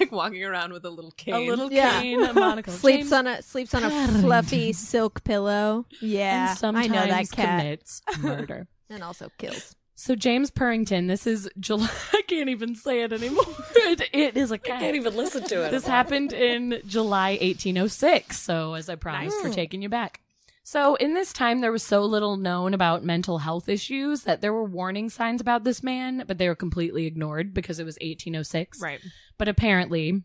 [0.00, 1.34] like walking around with a little cane.
[1.34, 2.00] a little Yeah.
[2.00, 2.72] cane, a monocle.
[2.78, 4.20] Sleeps James on a sleeps on a Purrington.
[4.22, 5.86] fluffy silk pillow.
[6.00, 7.60] Yeah, and sometimes I know that cat.
[7.60, 8.66] commits murder.
[8.88, 9.76] And also kills.
[10.00, 11.90] So James Purrington, this is July.
[12.14, 13.44] I can't even say it anymore.
[13.76, 14.80] it, it is a I cat.
[14.80, 15.72] can't even listen to it.
[15.72, 18.40] This happened in July 1806.
[18.40, 19.54] So, as I promised, we're hmm.
[19.54, 20.22] taking you back.
[20.62, 24.54] So, in this time, there was so little known about mental health issues that there
[24.54, 28.80] were warning signs about this man, but they were completely ignored because it was 1806.
[28.80, 29.00] Right.
[29.36, 30.22] But apparently,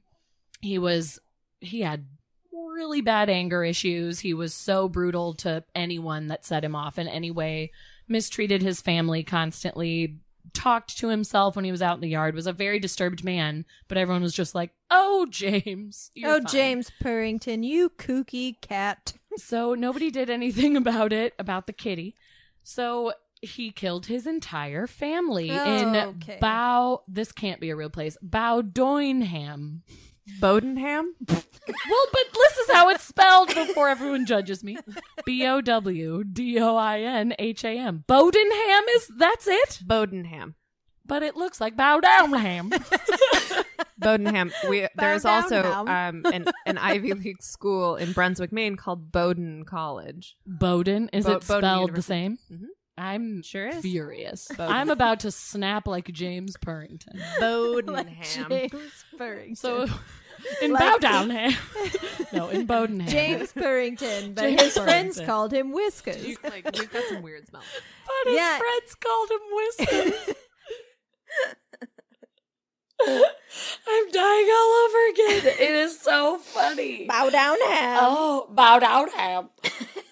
[0.62, 1.20] he was,
[1.60, 2.06] he had
[2.54, 4.22] really bad anger issues.
[4.22, 7.72] He was so brutal to anyone that set him off in any way,
[8.08, 10.18] mistreated his family constantly,
[10.54, 13.66] talked to himself when he was out in the yard, was a very disturbed man.
[13.88, 16.12] But everyone was just like, oh, James.
[16.24, 19.14] oh, fine." James Purrington, you kooky cat.
[19.38, 22.16] So nobody did anything about it, about the kitty.
[22.64, 26.38] So he killed his entire family in Oh, Okay.
[26.40, 27.04] Bow.
[27.06, 28.16] This can't be a real place.
[28.26, 29.82] Bowdoinham.
[30.40, 31.06] Bodenham?
[31.28, 34.78] Well, but this is how it's spelled before everyone judges me.
[35.26, 38.04] B O W D O I N H A M.
[38.08, 40.54] Bowdenham is that's it, Bodenham.
[41.06, 42.72] but it looks like Bowdoinham.
[44.02, 44.52] Bodenham.
[44.70, 50.36] We there's also um an, an Ivy League school in Brunswick, Maine called Bowdoin College.
[50.46, 52.08] Bowden is Bo- it Bowdoin spelled the University.
[52.08, 52.38] same?
[52.52, 52.66] Mhm.
[52.98, 53.82] I'm Sure is.
[53.82, 54.48] furious.
[54.58, 54.72] Bowdoin.
[54.72, 57.20] I'm about to snap like James Purrington.
[57.40, 58.50] Bodenham.
[58.50, 59.58] James Purrington.
[59.58, 59.88] So
[60.62, 62.32] in Like- Bowdoinham.
[62.34, 63.08] no, in Bowdenham.
[63.08, 65.26] James Purrington, but James his friends Purrington.
[65.26, 66.26] called him Whiskers.
[66.26, 67.66] You, like we've got some weird smells.
[68.06, 68.58] But his Yeah.
[68.60, 70.36] friends called him Whiskers.
[73.02, 75.54] I'm dying all over again.
[75.60, 77.06] It is so funny.
[77.08, 78.00] Bow down, Ham.
[78.02, 79.50] Oh, bow down, Ham.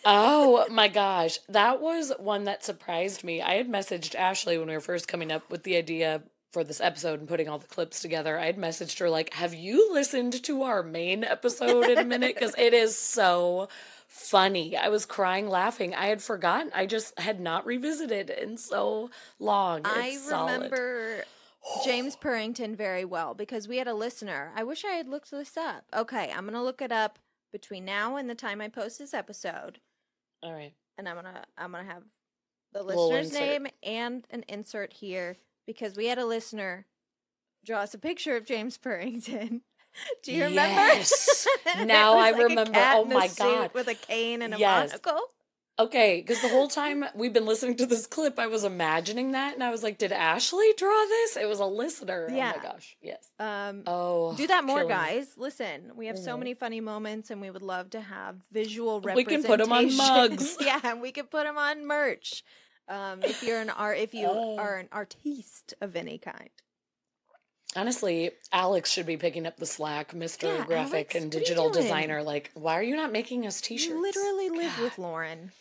[0.06, 1.40] oh my gosh.
[1.50, 3.42] That was one that surprised me.
[3.42, 6.82] I had messaged Ashley when we were first coming up with the idea for this
[6.82, 8.38] episode and putting all the clips together.
[8.38, 12.36] I had messaged her, like, have you listened to our main episode in a minute?
[12.36, 13.70] Because it is so
[14.08, 14.78] funny.
[14.78, 15.96] I was crying laughing.
[15.96, 16.72] I had forgotten.
[16.76, 19.82] I just had not revisited in so long.
[19.84, 20.72] I It's solid.
[21.86, 24.52] James Purrington very well because we had a listener.
[24.56, 25.86] I wish I had looked this up.
[25.96, 27.20] Okay, I'm gonna look it up
[27.52, 29.80] between now and the time I post this episode,
[30.42, 30.74] All right.
[30.98, 32.04] and I'm gonna I'm gonna have
[32.74, 33.42] the listener's insert.
[33.42, 36.86] name and an insert here because we had a listener
[37.66, 39.62] draw us a picture of James Purrington.
[40.24, 40.74] Do you remember?
[40.96, 41.48] Yes.
[41.86, 42.72] Now I like a remember.
[42.76, 43.74] Oh my suit God.
[43.74, 44.90] with a cane and a Yes.
[44.92, 45.22] monocle.
[45.80, 49.56] Okay, because the whole time we've been listening to this clip, I was imagining that,
[49.56, 52.28] and I was like, "Did Ashley draw this?" It was a listener.
[52.32, 52.54] Yeah.
[52.54, 53.28] Oh my gosh, yes.
[53.40, 54.94] Um, Oh, Do that more, killing me.
[54.94, 55.36] guys.
[55.36, 56.40] Listen, we have so Mhm.
[56.40, 59.16] many funny moments, and we would love to have visual representation.
[59.16, 60.58] We can put them on mugs.
[60.62, 62.44] yeah, and we could put them on merch.
[62.88, 64.58] Um, if you're an art, if you Oh.
[64.60, 66.52] are an artiste of any kind.
[67.76, 71.40] Honestly, Alex should be picking up the slack, Mister Yeah, Graphic Alex, and what are
[71.40, 71.70] you Digital?
[71.72, 72.22] Designer.
[72.22, 74.00] Like, why are you not making us T-shirts?
[74.00, 75.52] literally live with Lauren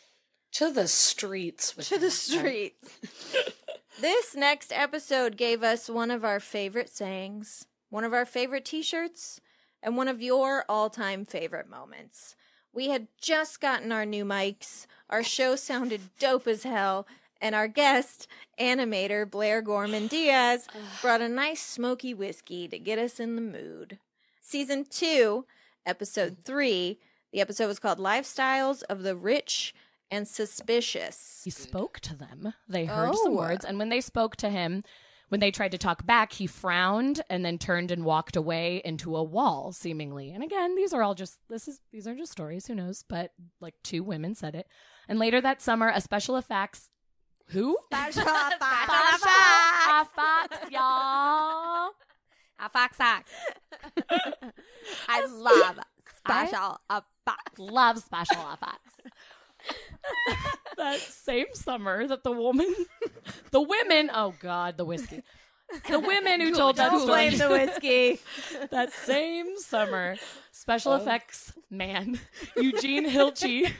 [0.52, 1.76] to the streets.
[1.76, 2.98] With to the streets.
[4.00, 9.40] this next episode gave us one of our favorite sayings, one of our favorite T-shirts,
[9.82, 12.36] and one of your all-time favorite moments.
[12.72, 14.86] We had just gotten our new mics.
[15.10, 17.06] Our show sounded dope as hell.
[17.40, 20.68] And our guest, animator Blair Gorman Diaz,
[21.02, 23.98] brought a nice smoky whiskey to get us in the mood.
[24.40, 25.44] Season 2,
[25.84, 26.44] Episode mm.
[26.44, 26.98] 3,
[27.32, 29.74] the episode was called Lifestyles of the Rich
[30.12, 31.40] and Suspicious.
[31.44, 32.54] he spoke to them.
[32.68, 33.36] They heard some Oh.
[33.36, 34.82] words, and when they spoke to him,
[35.28, 39.16] when they tried to talk back, he frowned and then turned and walked away into
[39.16, 40.30] a wall, seemingly.
[40.30, 42.66] And again, these are all just this is these are just stories.
[42.66, 43.02] Who knows?
[43.08, 44.66] But like two women said it.
[45.08, 46.90] And later that summer, a special effects
[47.46, 49.28] who Special Special
[50.02, 51.90] effects, y'all.
[52.72, 53.30] Fox Fox.
[55.08, 55.78] I love
[56.16, 57.58] special effects.
[57.58, 59.00] love special effects.
[60.76, 62.74] that same summer that the woman,
[63.50, 65.22] the women, oh God, the whiskey.
[65.88, 67.30] The women who told that Don't story.
[67.30, 68.20] blame the whiskey.
[68.70, 70.16] that same summer,
[70.50, 70.96] special Oh.
[70.96, 72.20] effects man,
[72.58, 73.72] Eugene Hilchey,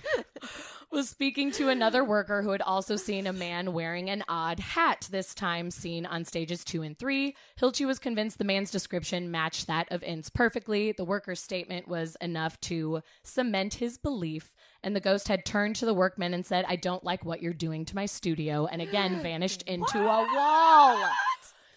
[0.90, 5.06] was speaking to another worker who had also seen a man wearing an odd hat,
[5.10, 7.36] this time seen on stages two and three.
[7.60, 10.92] Hilchey was convinced the man's description matched that of Ince perfectly.
[10.92, 14.50] The worker's statement was enough to cement his belief.
[14.84, 17.52] And the ghost had turned to the workmen and said, I don't like what you're
[17.52, 21.08] doing to my studio, and again vanished into a wall.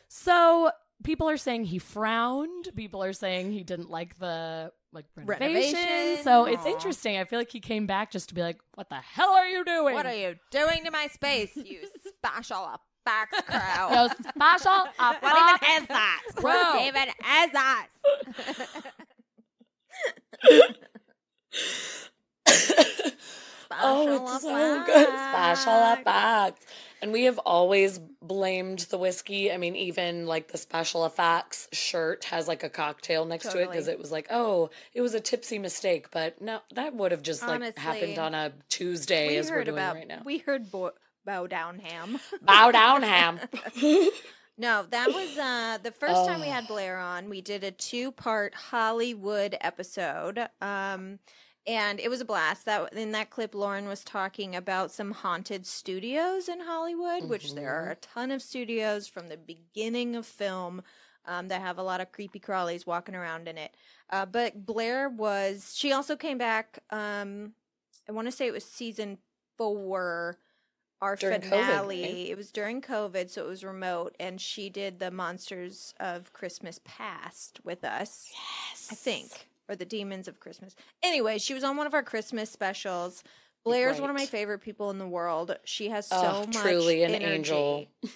[0.07, 0.71] So
[1.03, 2.69] people are saying he frowned.
[2.75, 5.73] People are saying he didn't like the like renovations.
[5.73, 6.23] Renovation.
[6.23, 7.17] So it's interesting.
[7.17, 9.63] I feel like he came back just to be like, "What the hell are you
[9.65, 9.93] doing?
[9.93, 11.81] What are you doing to my space, you
[12.17, 13.95] special up." effects crew?
[13.95, 16.21] Yo, special what effects even is that?
[16.35, 16.49] crew.
[16.49, 17.87] What even is that?
[23.81, 25.07] oh, it's so good.
[25.31, 26.65] Special effects.
[27.01, 29.51] And we have always blamed the whiskey.
[29.51, 33.69] I mean, even like the special effects shirt has like a cocktail next to it
[33.69, 36.09] because it was like, oh, it was a tipsy mistake.
[36.09, 39.63] But no, that would have just like Honestly, happened on a Tuesday we as we're
[39.63, 40.21] doing about right now.
[40.25, 40.93] we heard bo-
[41.25, 42.17] bow down ham.
[42.41, 43.39] Bow down, ham.
[44.57, 46.51] No, that was uh, the first time we Oh.
[46.51, 47.27] had Blair on.
[47.27, 50.47] We did a two part Hollywood episode.
[50.61, 51.19] Um,
[51.67, 52.65] and it was a blast.
[52.65, 57.73] That in that clip, Lauren was talking about some haunted studios in Hollywood, which there
[57.73, 60.81] are a ton of studios from the beginning of film
[61.25, 63.75] um, that have a lot of creepy crawlies walking around in it.
[64.09, 65.73] Uh, but Blair was.
[65.75, 66.79] She also came back.
[66.91, 67.53] Um,
[68.07, 69.17] I want to say it was season
[69.57, 70.37] four.
[71.01, 72.01] Our During COVID, finale.
[72.01, 72.29] right?
[72.29, 76.79] It was during COVID, so it was remote, and she did the Monsters of Christmas
[76.85, 78.31] Past with us.
[78.33, 78.87] Yes.
[78.91, 80.75] I think, or the Demons of Christmas.
[81.03, 83.23] Anyway, she was on one of our Christmas specials.
[83.63, 85.57] Blair's one of my favorite people in the world.
[85.63, 87.31] She has so Oh, much truly an energy.
[87.33, 87.85] angel.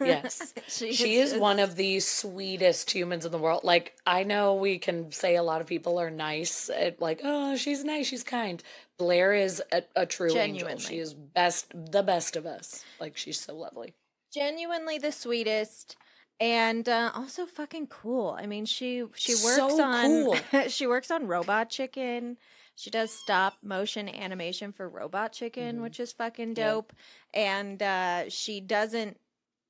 [0.00, 0.54] Yes.
[0.68, 3.64] she, She is just- one of the sweetest humans in the world.
[3.64, 7.56] Like, I know we can say a lot of people are nice, at, like, oh,
[7.56, 8.62] she's nice, she's kind.
[8.98, 10.76] Blair is a, a true angel.
[10.78, 12.84] She is best, the best of us.
[13.00, 13.94] Like, she's so lovely.
[14.32, 15.96] genuinely the sweetest
[16.40, 18.36] and uh, also fucking cool.
[18.38, 22.36] I mean, she she works So on she works on Robot Chicken.
[22.76, 25.82] She does stop motion animation for Robot Chicken, Mhm.
[25.82, 26.92] which is fucking dope.
[27.34, 29.18] And uh, she doesn't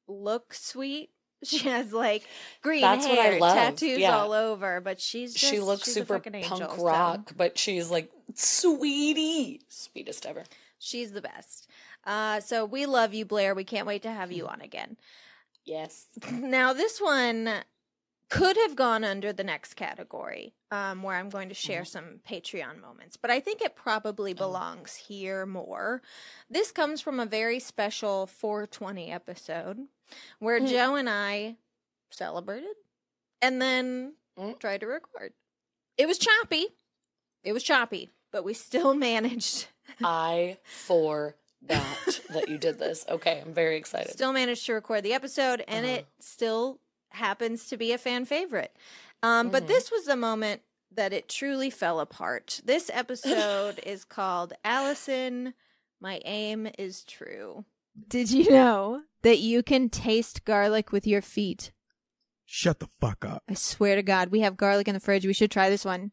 [0.07, 1.11] look sweet.
[1.45, 2.25] She has like
[2.63, 4.19] green That's hair, tattoos yeah.
[4.19, 7.33] all over, but she's just, she looks she's a super fucking angel, punk so rock,
[7.37, 9.61] but she's like, sweetie.
[9.69, 10.43] Sweetest ever.
[10.81, 11.69] she's the best.
[12.05, 13.55] Uh, so we love you, Blair.
[13.55, 14.97] We can't wait to have you on again.
[15.69, 16.07] Yes.
[16.33, 17.51] Now, this one
[18.31, 22.81] could have gone under the next category, um, where I'm going to share some Patreon
[22.81, 26.03] moments, but I think it probably belongs here more.
[26.51, 29.87] This comes from a very special 420 episode
[30.41, 30.69] where Mm.
[30.69, 31.57] Joe and I
[32.11, 32.77] celebrated
[33.41, 34.59] and then Mm.
[34.59, 35.33] tried to record.
[35.97, 36.67] It was choppy.
[37.45, 39.69] It was choppy, but we still managed.
[40.05, 43.05] I forgot that that you did this.
[43.09, 44.13] Okay, I'm very excited.
[44.13, 45.95] Still managed to record the episode, and Uh-huh.
[45.97, 46.81] it still
[47.11, 48.77] happens to be a fan favorite.
[49.23, 49.69] Um, But Mhm.
[49.69, 52.61] this was the moment that it truly fell apart.
[52.65, 55.55] This episode is called Allison,
[56.01, 57.65] My Aim is True.
[58.09, 61.73] Did you know that you can taste garlic with your feet?
[62.47, 63.43] Shut the fuck up.
[63.49, 65.27] I swear to God, we have garlic in the fridge.
[65.27, 66.13] We should try this one.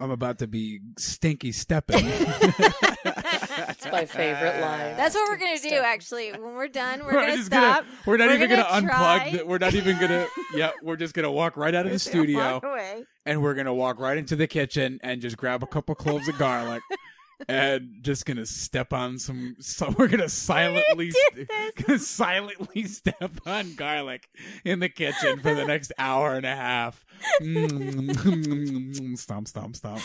[0.00, 2.04] I'm about to be stinky stepping.
[3.80, 4.96] That's my favorite line.
[4.96, 5.74] That's what we're gonna do.
[5.76, 7.84] Actually, when we're done, we're, We're gonna just stop.
[7.84, 7.96] gonna.
[8.06, 9.38] We're not We're even gonna gonna, unplug.
[9.38, 10.26] The, we're not even gonna.
[10.54, 13.54] yeah, we're just gonna walk right out of the We're just gonna studio, and we're
[13.54, 16.82] gonna walk right into the kitchen and just grab a couple cloves of garlic,
[17.48, 19.56] and just gonna step on some.
[19.60, 21.46] So we're gonna silently, do
[21.86, 24.28] gonna silently step on garlic
[24.64, 27.04] in the kitchen for the next hour and a half.
[27.40, 30.02] Mm, mm, mm, mm stomp, stomp, stomp.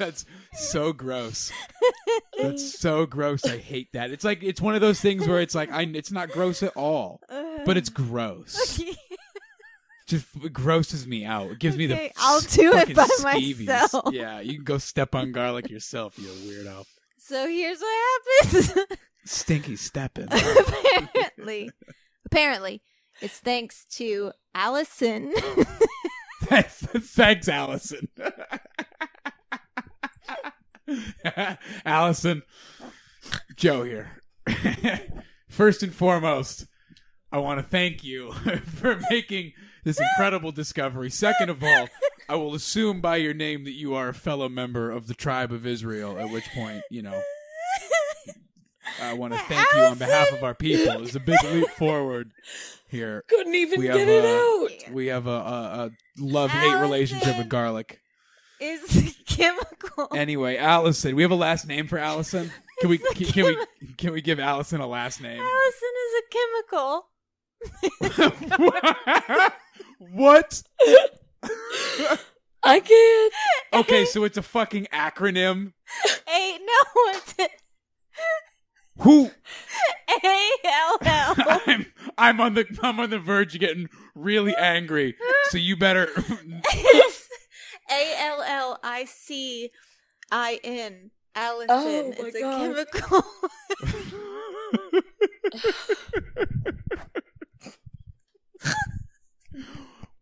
[0.00, 0.24] That's
[0.54, 1.52] so gross.
[2.38, 3.44] That's so gross.
[3.44, 4.10] I hate that.
[4.10, 6.74] It's like it's one of those things where it's like I it's not gross at
[6.76, 7.20] all,
[7.66, 8.80] but it's gross.
[10.06, 11.50] Just f- grosses me out.
[11.52, 13.66] It gives me the Okay, I'll do it fucking by skeevies.
[13.66, 14.12] myself.
[14.12, 16.84] Yeah, you can go step on garlic yourself, you weirdo.
[17.18, 18.74] So here's what happens.
[19.26, 20.28] Stinky stepping.
[20.32, 21.70] apparently,
[22.26, 22.82] apparently,
[23.20, 25.32] it's thanks to Allison.
[26.44, 28.08] Thanks, Allison.
[31.84, 32.42] Allison,
[33.56, 34.22] Joe here.
[35.48, 36.66] First and foremost,
[37.32, 38.32] I want to thank you
[38.76, 39.52] for making
[39.84, 41.10] this incredible discovery.
[41.10, 41.88] Second of all,
[42.28, 45.52] I will assume by your name that you are a fellow member of the tribe
[45.52, 47.20] of Israel, at which point, you know,
[49.02, 51.02] I want to thank you on behalf of our people.
[51.02, 52.32] It's a big leap forward
[52.88, 53.24] here.
[53.28, 54.36] Couldn't even We get have it a-
[54.88, 54.92] out.
[54.92, 55.34] We have a, a,
[55.86, 58.00] a love hate relationship with garlic.
[58.60, 60.08] Is chemical.
[60.14, 62.50] Anyway, Allison, we have a last name for Allison.
[62.80, 63.56] Can we can, can we
[63.98, 65.38] can we give Allison a last name?
[65.38, 66.28] Allison is a
[66.70, 67.10] chemical.
[70.14, 70.62] what?
[72.62, 73.34] I can't.
[73.74, 75.74] Okay, so it's a fucking acronym.
[76.26, 77.34] A no, it's
[79.00, 79.30] Who?
[80.24, 81.34] A L L.
[81.66, 81.86] I'm
[82.16, 85.16] I'm on the I'm on the verge of getting really angry.
[85.50, 86.08] So you better
[87.90, 89.70] A L L I C
[90.30, 91.10] I N.
[91.34, 91.68] Allison.
[91.70, 92.60] Oh my it's a God.
[92.60, 93.24] chemical.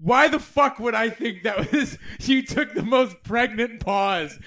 [0.01, 4.39] Why the fuck would I think that was you took the most pregnant pause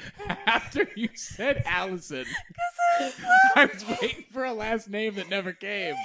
[0.47, 2.25] after you said Allison?
[3.55, 5.95] I was waiting for a last name that never came.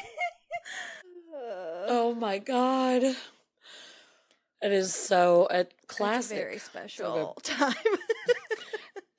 [1.89, 3.15] Oh my god.
[4.63, 6.39] It is so a It's a classic.
[6.39, 7.45] very special good.
[7.45, 7.75] time.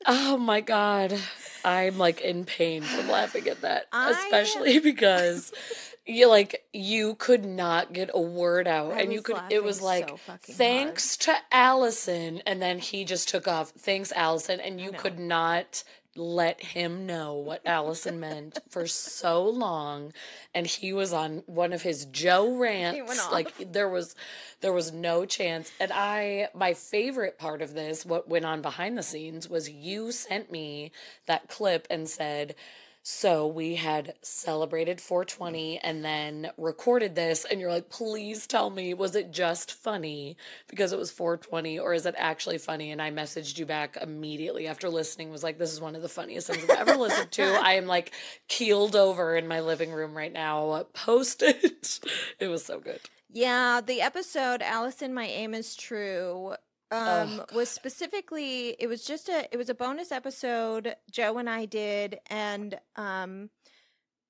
[0.09, 1.19] Oh my god.
[1.65, 3.87] I'm like in pain from laughing at that.
[3.91, 5.51] I- Especially because
[6.05, 9.81] you like you could not get a word out I and you could it was
[9.81, 10.17] like so
[10.53, 15.83] thanks to Allison and then he just took off thanks Allison and you could not
[16.17, 20.13] let him know what Allison meant for so long
[20.53, 24.15] and he was on one of his Joe rants like there was
[24.61, 25.71] there was no chance.
[25.79, 30.11] And I my favorite part of this what went on behind the scenes was you
[30.11, 30.91] sent me
[31.27, 32.55] that clip and said
[33.09, 38.93] so we had celebrated 420 and then recorded this, and you're like, please tell me,
[38.93, 40.35] was it just funny
[40.67, 42.91] because it was 420 or is it actually funny?
[42.91, 46.09] And I messaged you back immediately after listening, was like, this is one of the
[46.09, 47.43] funniest things I've ever listened to.
[47.43, 48.11] I am like
[48.49, 50.85] keeled over in my living room right now.
[50.91, 52.01] Post it.
[52.39, 52.99] It was so good.
[53.31, 56.55] Yeah, the episode Allison My Aim is True
[56.91, 61.49] um Oh, was specifically it was just a it was a bonus episode Joe and
[61.49, 63.49] I did and um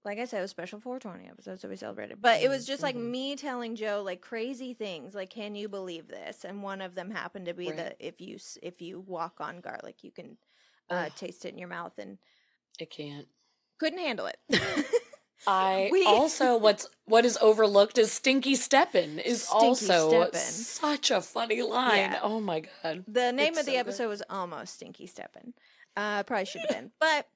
[0.05, 2.21] like I said it was special 420 episodes that we celebrated.
[2.21, 3.11] But it was just like Mhm.
[3.11, 6.45] me telling Joe like crazy things like can you believe this?
[6.45, 7.77] And one of them happened to be Right.
[7.77, 10.37] that if you if you walk on garlic you can
[10.89, 12.17] uh taste it in your mouth and
[12.79, 13.27] It can't.
[13.79, 14.37] couldn't handle it.
[15.45, 20.39] I We- also what's what is overlooked is Stinky Steppin is Stinky also Steppin'.
[20.39, 21.97] such a funny line.
[21.97, 22.19] Yeah.
[22.23, 23.03] Oh my god.
[23.07, 23.79] The name It's of the so good.
[23.79, 25.53] episode was almost Stinky Steppin'.
[25.95, 26.91] Uh, probably should have been.
[26.99, 27.27] But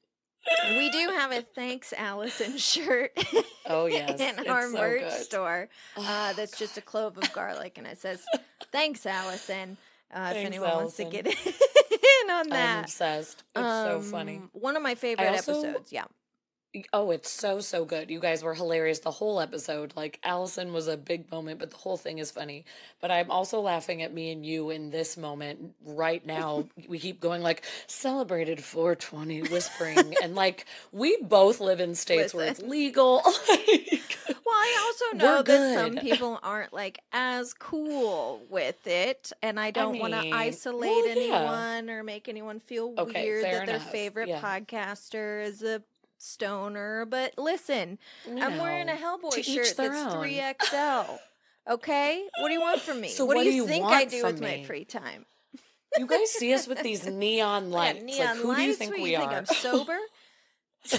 [0.72, 3.12] we do have a Thanks Allison shirt
[3.68, 4.20] Oh yes.
[4.20, 5.12] in it's our so merch good.
[5.24, 5.70] store.
[5.98, 8.24] Oh, Uh, that's just a clove of garlic and it says,
[8.72, 9.78] Thanks Allison.
[10.14, 13.44] Uh, if Thanks, anyone wants to get in on that, I'm obsessed.
[13.56, 14.38] It's so funny.
[14.38, 15.92] Um, One of my favorite also- episodes.
[15.94, 16.06] Yeah.
[16.94, 18.10] Oh, it's so so good.
[18.10, 19.94] You guys were hilarious the whole episode.
[19.98, 22.64] Like Allison was a big moment, but the whole thing is funny.
[23.02, 26.70] But I'm also laughing at me and you in this moment right now.
[26.88, 32.48] we keep going like celebrated 420 whispering and like we both live in states where
[32.48, 33.22] it's legal.
[33.52, 39.60] Like, Well, I also know that some people aren't like as cool with it, and
[39.60, 41.12] I don't want to isolate well, yeah.
[41.12, 44.40] anyone or make anyone feel Okay, weird that their favorite yeah.
[44.40, 45.82] podcaster is a
[46.22, 47.06] stoner.
[47.06, 47.98] But listen,
[48.28, 51.14] I'm wearing a Hellboy shirt that's three XL.
[51.70, 53.10] Okay, what do you want from me?
[53.10, 55.26] So what, what do do you think I do with my free time?
[55.98, 58.04] You guys see us with these neon Yeah, lights.
[58.04, 58.60] neon like, who lights.
[58.62, 59.20] do you think what, we you are?
[59.20, 59.98] think I'm sober?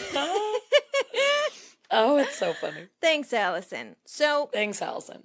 [1.91, 2.87] oh, it's so funny.
[3.01, 3.97] Thanks, Allison.
[4.05, 5.25] So Thanks, Allison.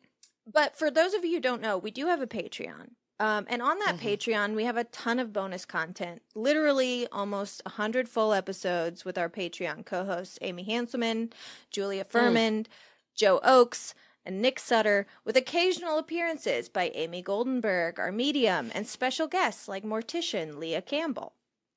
[0.51, 2.91] But for those of you who don't know, we do have a Patreon.
[3.19, 3.99] Um, and on that Mhm.
[4.01, 6.21] Patreon, we have a ton of bonus content.
[6.35, 11.31] Literally almost 100 full episodes with our Patreon co hosts Amy Hanselman,
[11.71, 12.67] Julia Furman,
[13.15, 19.25] Joe Ochs, and Nick Sutter, with occasional appearances by Amy Goldenberg, our medium, and special
[19.27, 21.33] guests like mortician Leah Campbell.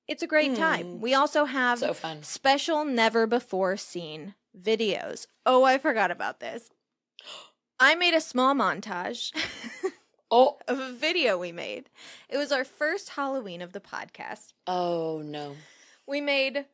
[0.09, 0.95] It's a great time.
[0.97, 1.01] Hmm.
[1.01, 2.23] We also have So fun.
[2.25, 5.27] special never before seen videos.
[5.47, 6.71] Oh, I forgot about this.
[7.79, 9.33] I made a small montage
[10.31, 11.91] Oh, of a video we made.
[12.29, 14.53] It was our first Halloween of the podcast.
[14.67, 15.57] oh no.
[16.07, 16.67] We made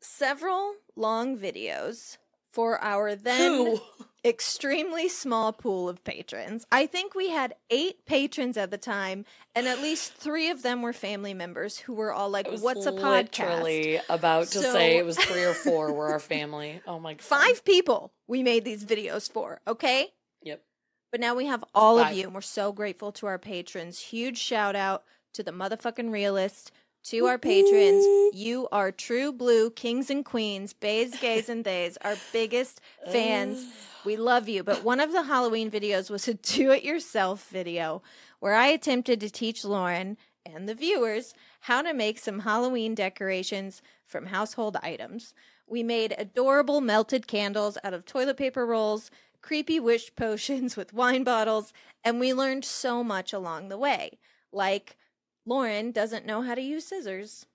[0.00, 2.16] several long videos
[2.52, 3.80] for our then Who?
[4.24, 6.66] extremely small pool of patrons.
[6.72, 10.82] I think we had eight patrons at the time, and at least three of them
[10.82, 13.38] were family members who were all like, What's a podcast?
[13.40, 16.80] literally about to So- say it was three or four were our family.
[16.86, 17.22] Oh my god.
[17.22, 20.12] Five people we made these videos for, okay?
[21.10, 23.98] But now we have all of you, and we're so grateful to our patrons.
[24.00, 25.04] Huge shout out
[25.34, 26.72] to the motherfucking realist,
[27.04, 28.04] to our patrons.
[28.34, 32.80] You are true blue kings and queens, bays, gays, and theys, our biggest
[33.12, 33.64] fans.
[34.04, 34.64] We love you.
[34.64, 38.02] But one of the Halloween videos was a do it yourself video
[38.40, 43.82] where I attempted to teach Lauren and the viewers how to make some Halloween decorations
[44.04, 45.32] from household items.
[45.68, 49.10] We made adorable melted candles out of toilet paper rolls,
[49.46, 51.72] creepy wish potions with wine bottles,
[52.02, 54.18] and we learned so much along the way.
[54.52, 54.96] Like,
[55.46, 57.46] Lauren doesn't know how to use scissors.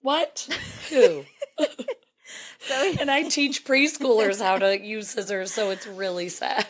[0.00, 0.48] What?
[0.90, 1.24] Who?
[2.58, 6.66] So and I teach preschoolers how to use scissors, so it's really sad.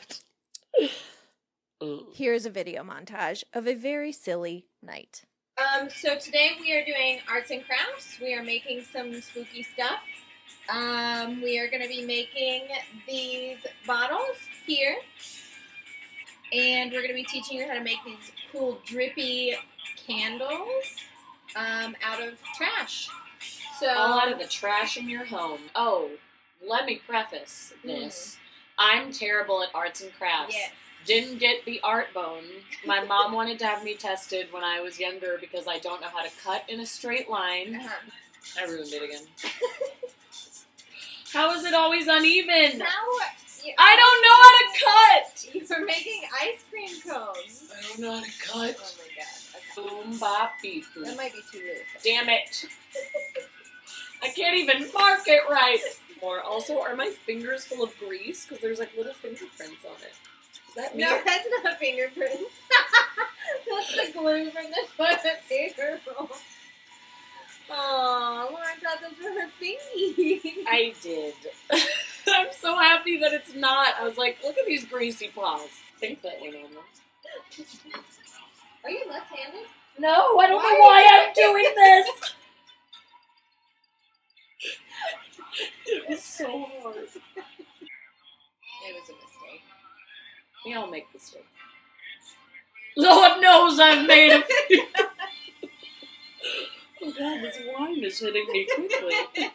[2.13, 5.23] Here's a video montage of a very silly night
[5.59, 8.19] Um, so today we are doing arts and crafts.
[8.21, 10.01] We are making some spooky stuff.
[10.69, 12.69] Um, we are going to be making
[13.07, 14.37] these bottles
[14.67, 14.97] here.
[16.53, 19.55] And we're going to be teaching you how to make these cool drippy
[20.07, 20.97] candles
[21.57, 23.09] um, out of trash.
[23.79, 25.61] So All out of the trash in your home.
[25.75, 26.11] Oh,
[26.67, 28.39] let me preface this.
[28.79, 30.55] I'm terrible at arts and crafts.
[30.55, 30.73] Yes.
[31.05, 32.45] Didn't get the art bone.
[32.85, 36.09] My mom wanted to have me tested when I was younger because I don't know
[36.09, 37.77] how to cut in a straight line.
[37.77, 38.61] Uh-huh.
[38.61, 39.27] I ruined it again.
[41.37, 42.79] how is it always uneven?
[42.79, 42.87] Now
[43.79, 45.55] I don't know how to cut.
[45.55, 47.71] You were making ice cream cones.
[47.77, 48.77] I don't know how to cut.
[48.81, 50.05] Oh my god.
[50.07, 50.85] Boom bop beep.
[51.03, 52.03] That might be too loose.
[52.03, 52.65] Damn it.
[54.23, 55.81] I can't even mark it right.
[56.23, 56.41] More.
[56.41, 58.47] Also, are my fingers full of grease?
[58.47, 60.15] Because there's like little fingerprints on it.
[60.69, 61.03] Is that me?
[61.03, 62.55] No, that's not fingerprints.
[63.69, 66.31] that's the glue from the toilet paper roll.
[67.71, 70.65] Aw, Lauren thought those were her fingies.
[70.69, 71.35] I did.
[72.29, 73.95] I'm so happy that it's not.
[74.01, 75.69] I was like, look at these greasy paws.
[75.97, 76.85] I think that went on them.
[78.85, 79.67] Are you left-handed?
[79.99, 82.35] No, I don't Why know why I'm doing doing this.
[85.87, 86.97] it was so hard.
[86.97, 87.09] It
[88.95, 89.63] was a mistake.
[90.65, 91.45] We all make mistakes.
[92.97, 94.85] Lord knows I've made a few.
[97.03, 99.51] oh god, this wine is hitting me quickly.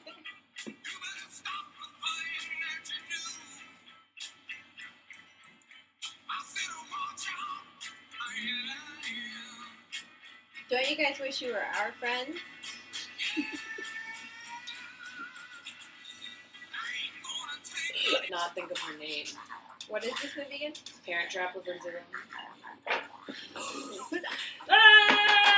[10.70, 12.38] Don't you guys wish you were our friends?
[18.30, 19.26] Not think of her name.
[19.90, 20.74] What is this movie again?
[21.06, 22.06] Parent Trap with Lindsay Lohan.
[24.70, 25.51] Ah!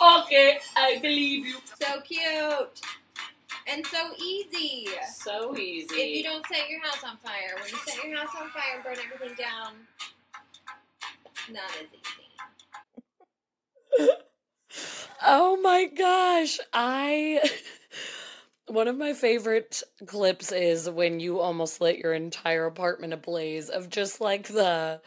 [0.00, 1.56] Okay, I believe you.
[1.80, 2.80] so cute.
[3.66, 4.88] And so easy.
[5.16, 5.96] So easy.
[5.96, 8.76] If you don't set your house on fire, when you set your house on fire
[8.76, 9.74] and burn everything down,
[11.52, 11.88] not as
[13.98, 14.12] easy.
[15.26, 16.58] Oh my gosh.
[16.72, 17.40] I.
[18.68, 23.88] One of my favorite clips is when you almost lit your entire apartment ablaze of
[23.88, 25.00] just like the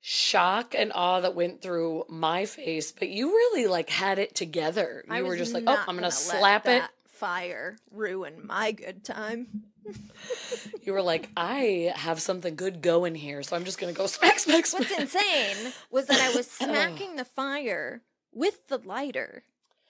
[0.00, 5.04] shock and awe that went through my face, but you really like had it together.
[5.10, 6.82] You were just like, oh, I'm gonna, let slap it.
[7.06, 9.64] Fire ruin my good time.
[10.84, 14.38] You were like, I have something good going here, so I'm just gonna go smack,
[14.38, 14.88] smack, smack.
[14.90, 16.64] What's insane was that I was oh.
[16.64, 19.44] smacking the fire with the lighter,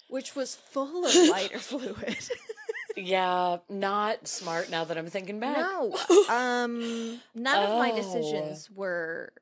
[0.08, 2.16] which was full of lighter fluid.
[2.96, 5.56] Yeah, not smart now that I'm thinking back.
[5.58, 5.96] No,
[6.28, 7.96] um, none of my Oh.
[7.96, 9.32] decisions were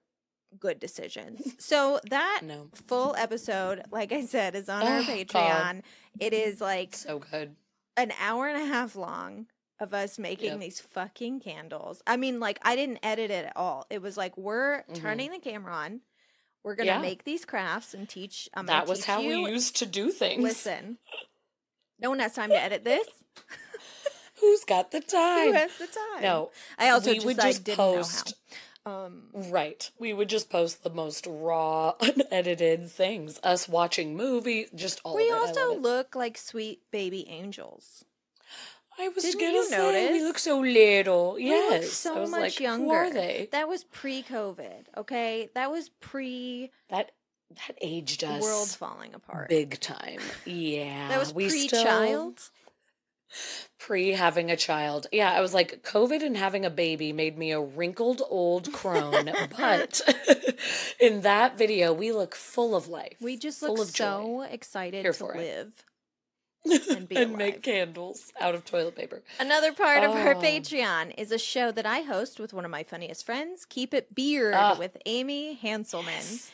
[0.58, 1.54] good decisions.
[1.58, 2.68] So that No.
[2.88, 5.26] full episode, like I said, is on our Oh, Patreon.
[5.32, 5.82] God.
[6.18, 7.54] It is like So good.
[7.96, 9.46] an hour and a half long
[9.78, 10.60] of us making Yep.
[10.60, 12.02] these fucking candles.
[12.06, 13.86] I mean, like I didn't edit it at all.
[13.90, 14.96] It was like we're Mhm.
[14.96, 16.00] turning the camera on.
[16.62, 17.00] We're gonna Yeah.
[17.00, 18.48] make these crafts and teach.
[18.52, 19.42] I'm that was how you.
[19.44, 20.42] we used to do things.
[20.42, 20.98] Listen,
[22.00, 23.06] no one has time to edit this.
[24.40, 25.48] Who's got the time?
[25.48, 26.22] Who has the time?
[26.22, 28.26] No, I also we just, would just didn't post.
[28.26, 28.32] know
[28.92, 29.04] how.
[29.04, 29.90] Um, Right.
[29.98, 33.38] We would just post the most raw, unedited things.
[33.42, 35.30] Us watching movies, just all we.
[35.30, 38.04] Also look like sweet baby angels.
[38.98, 40.10] I was Didn't gonna you say notice?
[40.12, 41.34] we look so little.
[41.34, 42.84] We Yes, I so was much like, younger.
[42.84, 43.48] Who are they?
[43.52, 44.86] That was pre-COVID.
[44.96, 47.12] Okay, that was pre That
[47.50, 48.42] that aged us.
[48.42, 49.48] world falling apart.
[49.48, 50.20] big time.
[50.44, 52.50] Yeah, that was we still- pre-child.
[53.78, 55.06] pre having a child.
[55.12, 59.30] Yeah, I was like, COVID and having a baby made me a wrinkled old crone.
[59.56, 60.00] but
[61.00, 63.16] in that video, we look full of life.
[63.20, 63.84] We just look joy.
[63.92, 65.38] so excited Here to for it.
[65.38, 65.84] live.
[66.90, 69.22] and, be make candles out of toilet paper.
[69.38, 70.40] Another part of our Oh.
[70.42, 74.14] Patreon is a show that I host with one of my funniest friends, Keep It
[74.14, 74.76] Beard Ah.
[74.78, 76.50] with Amy Hanselman.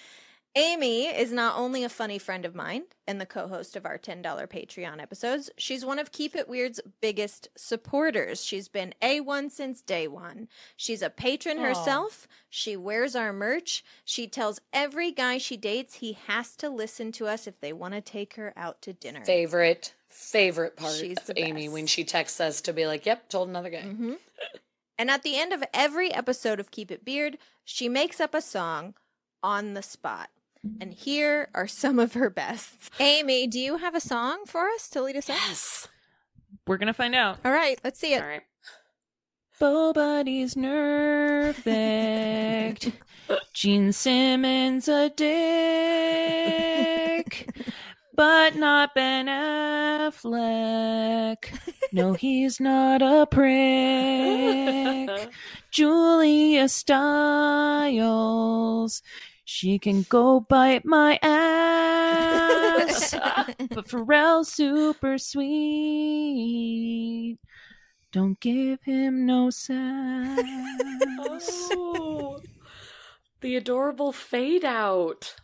[0.59, 3.99] Amy is not only a funny friend of mine and the co host of our
[3.99, 8.43] $10 Patreon episodes, she's one of Keep It Weird's biggest supporters.
[8.43, 10.49] She's been A1 since day one.
[10.75, 11.63] She's a patron Aw.
[11.63, 12.27] herself.
[12.49, 13.85] She wears our merch.
[14.03, 17.93] She tells every guy she dates he has to listen to us if they want
[17.93, 19.27] to take her out to dinner.
[19.27, 23.51] Favorite, favorite part She's of Amy when she texts us to be like, yep, told
[23.51, 23.83] another guy.
[23.83, 24.15] hmm
[24.99, 28.41] And at the end of every episode of Keep It Beard, she makes up a
[28.41, 28.95] song
[29.43, 30.31] on the spot.
[30.81, 32.91] And here are some of her bests.
[32.99, 35.37] Amy, do you have a song for us to lead us out?
[35.37, 35.89] Yes.
[36.67, 37.39] We're gonna find out.
[37.45, 38.23] All right, let's see it.
[38.23, 38.43] All right.
[39.59, 41.63] Bobody's nerfect.
[43.55, 45.27] Gene Simmons a dick.
[48.15, 51.59] But not Ben Affleck.
[51.93, 55.31] No, he's not a prick.
[55.71, 57.03] Julia Stiles.
[59.49, 63.13] She can go bite my ass.
[63.71, 65.19] but Pharrell's super
[66.47, 67.39] sweet.
[68.13, 70.41] Don't give him no sass.
[71.73, 72.41] Oh,
[73.41, 75.37] the adorable fade out.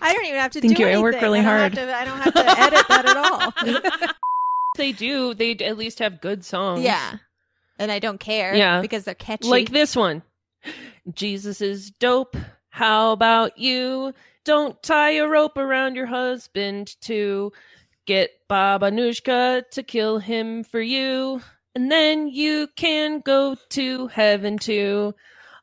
[0.00, 0.74] I don't even have to do that.
[0.74, 1.02] Thank do you, I anything.
[1.02, 1.74] work really don't hard.
[1.74, 3.52] to- I don't have to edit that at all.
[4.78, 5.34] they do.
[5.34, 6.82] They at least have good songs.
[6.82, 7.16] yeah.
[7.78, 8.80] And I don't care Yeah.
[8.80, 9.48] because they're catchy.
[9.48, 10.22] Like this one.
[11.12, 12.36] Jesus is dope.
[12.70, 14.14] How about you?
[14.44, 17.52] Don't tie a rope around your husband to
[18.06, 21.42] get Baba Nushka to kill him for you.
[21.74, 25.14] And then you can go to heaven too.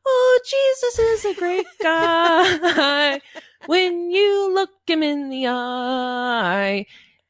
[0.06, 3.20] Oh, Jesus is a great guy
[3.66, 6.86] when you look him in the eye.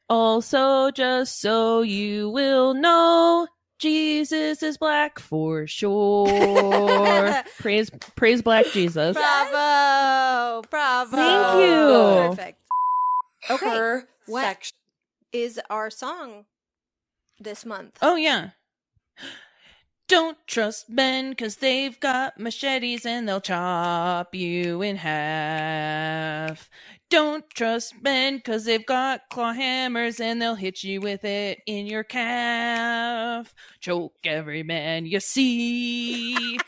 [0.08, 3.48] Also, just so you will know,
[3.78, 7.42] Jesus is black for sure.
[7.58, 9.14] praise, praise Black Jesus.
[9.14, 10.62] Bravo.
[10.70, 11.16] Bravo.
[11.16, 12.28] Thank you.
[12.30, 12.58] Perfect.
[13.50, 14.02] Okay.
[14.26, 14.72] Perfection.
[14.72, 14.72] What
[15.32, 16.46] is our song
[17.38, 17.98] this month?
[18.00, 18.50] Oh yeah.
[20.08, 26.70] Don't trust men because they've got machetes and they'll chop you in half.
[27.08, 31.86] Don't trust men because they've got claw hammers and they'll hit you with it in
[31.86, 33.54] your calf.
[33.80, 36.58] Choke every man you see.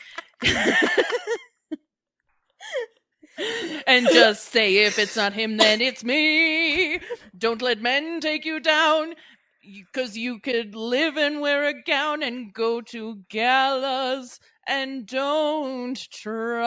[3.85, 7.01] and just say if it's not him, then it's me.
[7.37, 9.15] Don't let men take you down
[9.61, 16.61] because you could live and wear a gown and go to galas and don't trust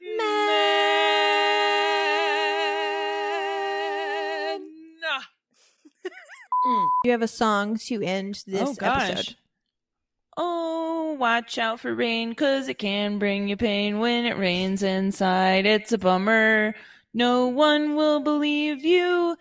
[0.00, 0.18] men.
[6.66, 6.84] Mm.
[7.04, 9.10] You have a song to end this oh, gosh.
[9.10, 9.36] episode.
[10.36, 15.64] Oh, watch out for rain, cause it can bring you pain when it rains inside.
[15.64, 16.74] It's a bummer.
[17.14, 19.36] No one will believe you,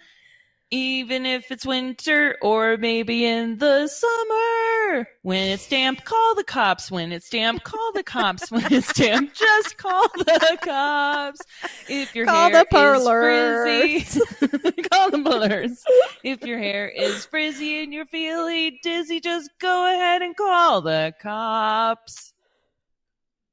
[0.71, 5.07] even if it's winter or maybe in the summer.
[5.23, 6.91] When it's damp, call the cops.
[6.91, 8.51] When it's damp, call the cops.
[8.51, 11.39] When it's damp, just call the cops.
[11.87, 15.83] If your Call hair the is frizzy, call the parlors.
[16.23, 21.13] If your hair is frizzy and you're feeling dizzy, just go ahead and call the
[21.19, 22.33] cops.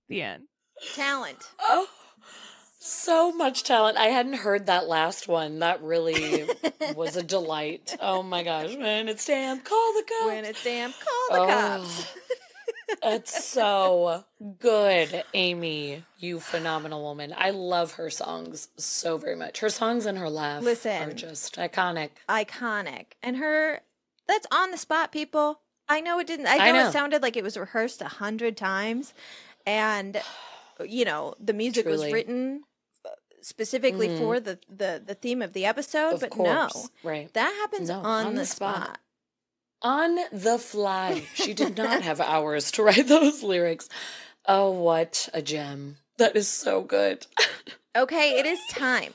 [0.09, 0.45] The end.
[0.95, 1.51] Talent.
[1.61, 1.89] Oh,
[2.87, 3.99] so much talent.
[3.99, 5.59] I hadn't heard that last one.
[5.61, 6.49] That really
[6.95, 7.97] was a delight.
[8.01, 8.75] Oh my gosh.
[8.77, 10.27] When it's damp, call the cops.
[10.27, 12.15] When it's damp, call the Oh, cops.
[13.03, 14.25] It's so
[14.61, 16.05] good, Amy.
[16.19, 17.35] You phenomenal woman.
[17.37, 19.59] I love her songs so very much.
[19.59, 21.11] Her songs and her laugh Listen.
[21.11, 22.11] are just iconic.
[22.29, 23.07] Iconic.
[23.23, 23.81] And her
[24.29, 25.61] that's on the spot, people.
[25.89, 26.89] I know it didn't I know, I know.
[26.89, 29.13] it sounded like it was rehearsed a hundred times.
[29.67, 30.21] And
[30.85, 32.63] you know, the music was written
[33.47, 34.19] specifically Mhm.
[34.19, 36.75] for the, the the theme of the episode, Of but course.
[36.75, 36.89] no.
[37.11, 37.33] Right.
[37.35, 38.77] That happens No, on, on the, the spot.
[38.85, 38.99] spot.
[39.83, 41.23] On the fly.
[41.35, 43.89] She did not have hours to write those lyrics.
[44.47, 45.99] Oh, what a gem.
[46.19, 47.27] That is so good.
[47.97, 49.15] Okay, it is time.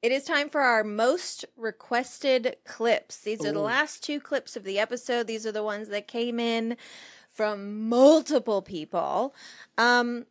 [0.00, 3.18] It is time for our most requested clips.
[3.18, 5.26] These are the last two clips of the episode.
[5.26, 6.78] These are the ones that came in
[7.30, 9.34] from multiple people.
[9.76, 10.24] Um,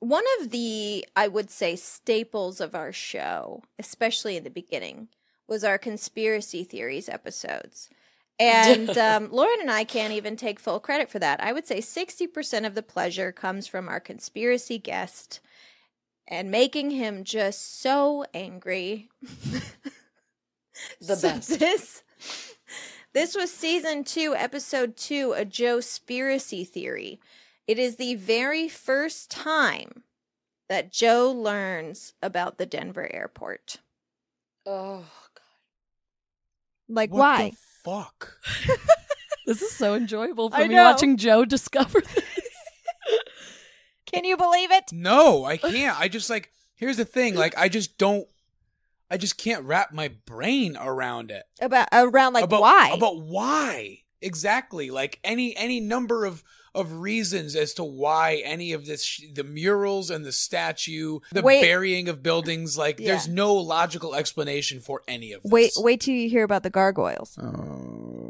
[0.00, 5.08] one of the, I would say, staples of our show, especially in the beginning,
[5.48, 7.88] was our conspiracy theories episodes.
[8.38, 11.42] And um, Lauren and I can't even take full credit for that.
[11.42, 15.40] I would say 60% of the pleasure comes from our conspiracy guest
[16.28, 19.08] and making him just so angry.
[21.00, 21.58] The So best.
[21.58, 22.02] This
[23.12, 27.20] this was season 2, episode 2, a Joe Spiracy theory.
[27.68, 30.02] It is the very first time
[30.68, 33.76] that Joe learns about the Denver airport.
[34.66, 35.04] Oh,
[35.34, 35.42] God.
[36.88, 37.50] Like What why?
[37.50, 38.38] the fuck?
[39.46, 40.84] This is so enjoyable for I me know.
[40.84, 42.22] watching Joe discover this.
[44.06, 44.84] Can you believe it?
[44.92, 45.98] No, I can't.
[45.98, 47.34] I just like here's the thing.
[47.34, 48.28] Like I just don't.
[49.10, 51.44] I just can't wrap my brain around it.
[51.62, 52.90] About around like about why?
[52.94, 54.90] About why exactly?
[54.90, 56.44] Like any any number of
[56.78, 61.42] of reasons as to why any of this, sh- the murals and the statue, the
[61.42, 61.60] Wait.
[61.62, 63.08] burying of buildings, like Yeah.
[63.08, 65.50] there's no logical explanation for any of this.
[65.52, 67.36] Wait, wait till you hear about the gargoyles.
[67.40, 68.24] Oh.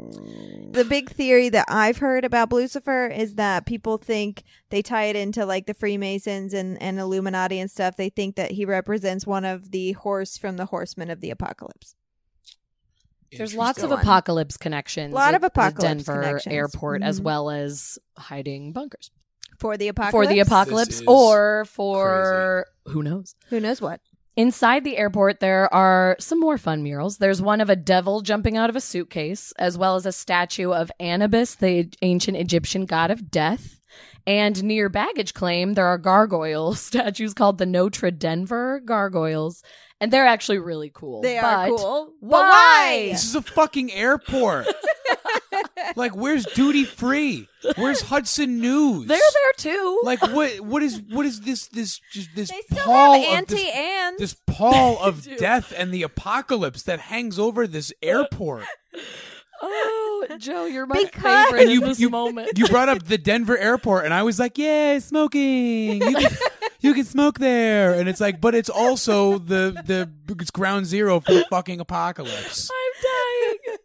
[0.71, 5.15] The big theory that I've heard about Lucifer is that people think they tie it
[5.15, 7.95] into like the Freemasons and, and Illuminati and stuff.
[7.97, 11.95] They think that he represents one of the horse from the horsemen of the apocalypse.
[13.37, 15.13] There's lots of apocalypse connections.
[15.13, 16.53] A Lot of with the apocalypse Denver connections.
[16.53, 17.23] airport, as Mhm.
[17.23, 19.11] well as hiding bunkers
[19.59, 20.11] For the apocalypse?
[20.27, 23.35] for the apocalypse, or for who knows?
[23.49, 24.01] Who knows what?
[24.35, 27.17] Inside the airport, there are some more fun murals.
[27.17, 30.71] There's one of a devil jumping out of a suitcase, as well as a statue
[30.71, 33.79] of Anubis, the ancient Egyptian god of death.
[34.25, 39.61] And near baggage claim, there are gargoyle statues called the Notre Denver gargoyles,
[40.01, 41.21] and they're actually really cool.
[41.21, 42.13] They are cool.
[42.21, 42.39] But Why?
[42.49, 43.09] why?
[43.11, 44.67] This is a fucking airport.
[45.95, 47.47] like, where's duty free?
[47.75, 49.07] Where's Hudson News?
[49.07, 50.01] They're there too.
[50.03, 50.59] Like, what?
[50.61, 51.01] What is?
[51.09, 51.67] What is this?
[51.67, 54.19] This just this They still pall have of this, Auntie Anne's.
[54.19, 58.63] this pall of death and the apocalypse that hangs over this airport.
[59.61, 62.57] Oh, Joe, you're my Because- favorite And you- this you- moment.
[62.57, 66.01] You brought up the Denver airport, and I was like, "Yay, smoking!
[66.01, 66.31] You can,
[66.81, 70.09] you can smoke there." And it's like, but it's also the the
[70.39, 72.69] it's ground zero for the fucking apocalypse.
[72.71, 73.79] I'm dying.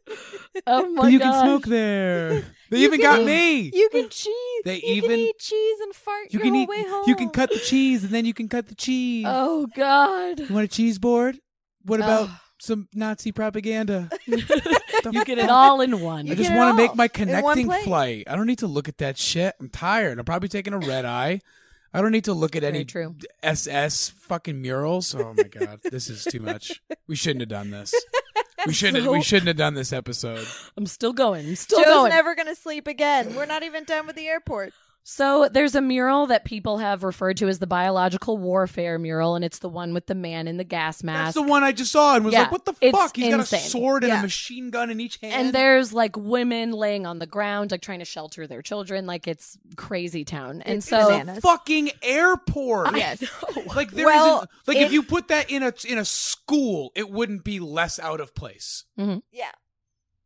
[0.66, 1.32] Oh my But you gosh.
[1.32, 2.44] can smoke there.
[2.70, 3.70] They You even can got eat- me.
[3.74, 4.62] You can cheese.
[4.64, 6.68] They you even- can eat cheese and fart You your can whole eat.
[6.68, 7.04] way home.
[7.06, 9.26] You can cut the cheese, and then you can cut the cheese.
[9.28, 10.40] Oh God.
[10.40, 11.38] You want a cheese board?
[11.84, 12.40] What about Oh.
[12.64, 14.10] Some Nazi propaganda?
[15.12, 16.26] You get it all in one.
[16.26, 17.84] I You just get it want to all make my in one connecting plate.
[17.84, 18.24] flight.
[18.26, 19.54] I don't need to look at that shit.
[19.60, 20.18] I'm tired.
[20.18, 21.40] I'm probably taking a red eye.
[21.92, 23.14] I don't need to look at Very any true.
[23.42, 25.14] SS fucking murals.
[25.14, 26.80] Oh my god, this is too much.
[27.06, 27.92] We shouldn't have done this.
[28.66, 29.04] We shouldn't.
[29.04, 30.46] So- we shouldn't have done this episode.
[30.76, 31.46] I'm still going.
[31.48, 32.10] I'm still Joe's going.
[32.10, 33.34] never gonna sleep again.
[33.36, 34.72] We're not even done with the airport.
[35.06, 39.44] So there's a mural that people have referred to as the biological warfare mural, and
[39.44, 41.34] it's the one with the man in the gas mask.
[41.34, 43.28] That's the one I just saw and was Yeah, like, "What the it's fuck?" He's
[43.28, 44.20] got a sword and Yeah.
[44.20, 45.34] a machine gun in each hand.
[45.34, 49.28] and there's like women laying on the ground, like trying to shelter their children, like
[49.28, 50.62] it's crazy town.
[50.62, 51.40] And It's so bananas.
[51.42, 52.96] fucking airport.
[52.96, 53.22] Yes.
[53.76, 56.92] Like there Well, not like it- if you put that in a in a school,
[56.96, 58.84] it wouldn't be less out of place.
[58.98, 59.18] Mm-hmm.
[59.32, 59.50] Yeah.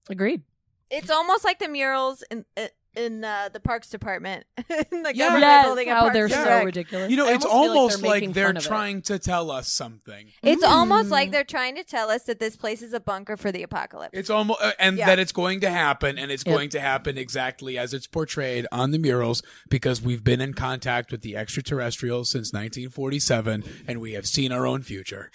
[0.08, 0.42] agreed.
[0.90, 2.68] It's almost like the murals in uh,
[2.98, 4.44] in uh, the Parks Department.
[4.90, 5.26] in the Yeah.
[5.26, 6.64] government Yes, building at how they're so Rec.
[6.64, 7.10] ridiculous.
[7.10, 8.62] You know, I it's almost feel almost they're like they're fun it.
[8.62, 10.28] trying to tell us something.
[10.42, 11.12] It's almost Mm.
[11.12, 14.10] like they're trying to tell us that this place is a bunker for the apocalypse.
[14.12, 15.06] It's almost uh, and Yeah.
[15.06, 16.54] that it's going to happen and it's Yep.
[16.54, 21.12] going to happen exactly as it's portrayed on the murals because we've been in contact
[21.12, 25.30] with the extraterrestrials since 1947 and we have seen our own future.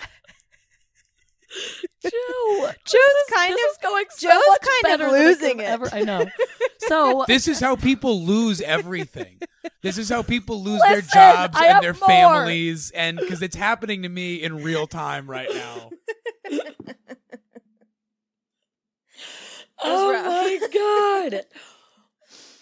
[2.04, 2.10] Joe,
[2.86, 5.26] Joe's this, kind this of- is going so Joe's much kind of better than it
[5.26, 5.64] losing it.
[5.66, 6.26] Ever, I know.
[6.90, 9.40] So This is how people lose everything.
[9.82, 11.02] This is how people lose Listen, their
[11.34, 12.08] jobs I and their more.
[12.10, 15.90] families and cuz it's happening to me in real time right now.
[19.82, 20.26] Oh rough.
[20.26, 21.46] my god.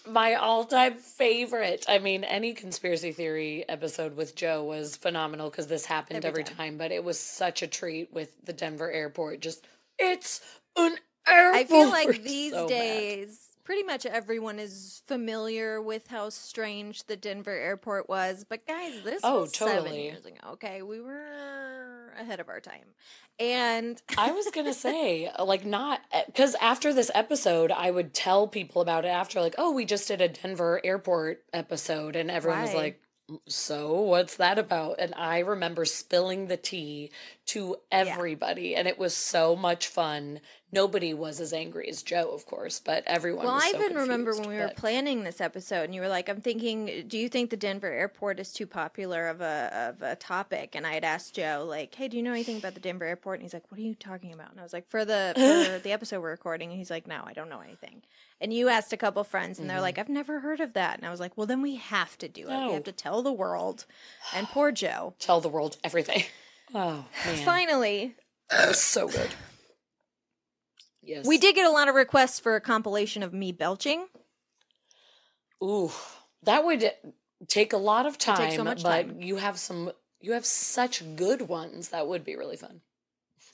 [0.06, 1.84] My all-time favorite.
[1.88, 6.44] I mean, any conspiracy theory episode with Joe was phenomenal because this happened Every every,
[6.44, 6.56] time.
[6.56, 6.76] time.
[6.78, 9.40] But it was such a treat with the Denver airport.
[9.40, 9.66] Just
[9.98, 10.40] it's
[10.76, 10.96] an
[11.28, 11.56] airport.
[11.56, 17.16] I feel like these So days, pretty much everyone is familiar with how strange the
[17.16, 18.44] Denver airport was.
[18.48, 20.36] But guys, this Oh, was seven years ago.
[20.52, 22.94] Okay, we were ahead of our time,
[23.38, 28.46] and I was gonna say, like, not eh, because after this episode, I would tell
[28.48, 32.62] people about it after, like, oh, we just did a Denver airport episode, and everyone
[32.62, 33.00] was like,
[33.48, 34.96] so what's that about?
[34.98, 37.10] And I remember spilling the tea
[37.46, 40.40] to everybody, and it was so much fun.
[40.74, 43.44] Nobody was as angry as Joe, of course, but everyone.
[43.44, 46.00] well, was I so even remember when confused, we were planning this episode, and you
[46.00, 49.92] were like, "I'm thinking, do you think the Denver airport is too popular of a
[49.98, 52.72] of a topic?" And I had asked Joe, like, "Hey, do you know anything about
[52.74, 54.88] the Denver airport?" And he's like, "What are you talking about?" And I was like,
[54.88, 55.32] "For the
[55.76, 58.02] for the episode we're recording," and he's like, "No, I don't know anything."
[58.40, 59.82] And you asked a couple friends, and they're Mhm.
[59.82, 62.28] like, "I've never heard of that." And I was like, "Well, then we have to
[62.28, 62.66] do it.
[62.68, 63.84] We have to tell the world."
[64.32, 65.12] And poor Joe.
[65.18, 66.24] tell the world everything.
[66.74, 68.14] Oh man, Finally,
[68.50, 69.28] it was so good.
[71.02, 74.06] Yes, we did get a lot of requests for a compilation of me belching.
[75.62, 75.90] Ooh,
[76.44, 76.90] that would
[77.48, 79.20] take a lot of time, so much but time.
[79.20, 79.92] you have some.
[80.20, 81.88] You have such good ones.
[81.88, 82.80] That would be really fun.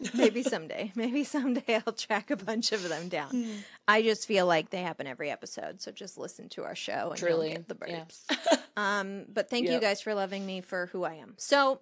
[0.15, 0.93] Maybe someday.
[0.95, 3.31] Maybe someday I'll track a bunch of them down.
[3.31, 3.53] Hmm.
[3.89, 7.19] I just feel like they happen every episode, so just listen to our show and
[7.19, 8.05] Truly, you'll get the yeah.
[8.05, 8.59] burps.
[8.77, 11.35] um, but thank you guys for loving me for who I am.
[11.37, 11.81] So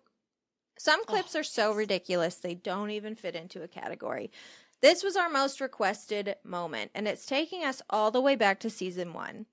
[0.78, 4.30] some clips are so ridiculous they don't even fit into a category.
[4.82, 8.70] This was our most requested moment, and it's taking us all the way back to
[8.70, 9.46] season one.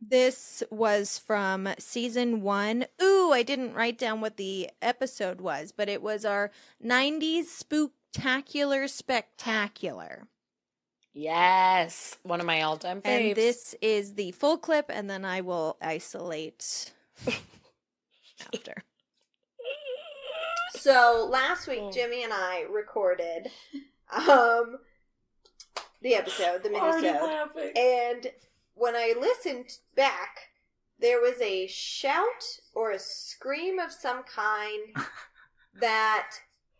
[0.00, 2.84] This was from season one.
[3.02, 6.50] Ooh, I didn't write down what the episode was, but it was our
[6.84, 10.28] 90s spooktacular spectacular.
[11.14, 13.28] Yes, one of my all-time faves.
[13.28, 16.92] And this is the full clip, and then I will isolate
[18.52, 18.84] after.
[20.86, 23.50] So last week, Jimmy and I recorded
[24.12, 24.78] um
[26.00, 28.28] the episode, the minisode, and
[28.74, 30.38] when I listened back,
[31.00, 34.94] there was a shout or a scream of some kind
[35.80, 36.28] that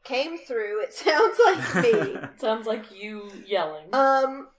[0.05, 0.85] came through.
[0.85, 2.17] It sounds like me.
[2.37, 3.93] Sounds like you yelling.
[3.93, 4.51] Um,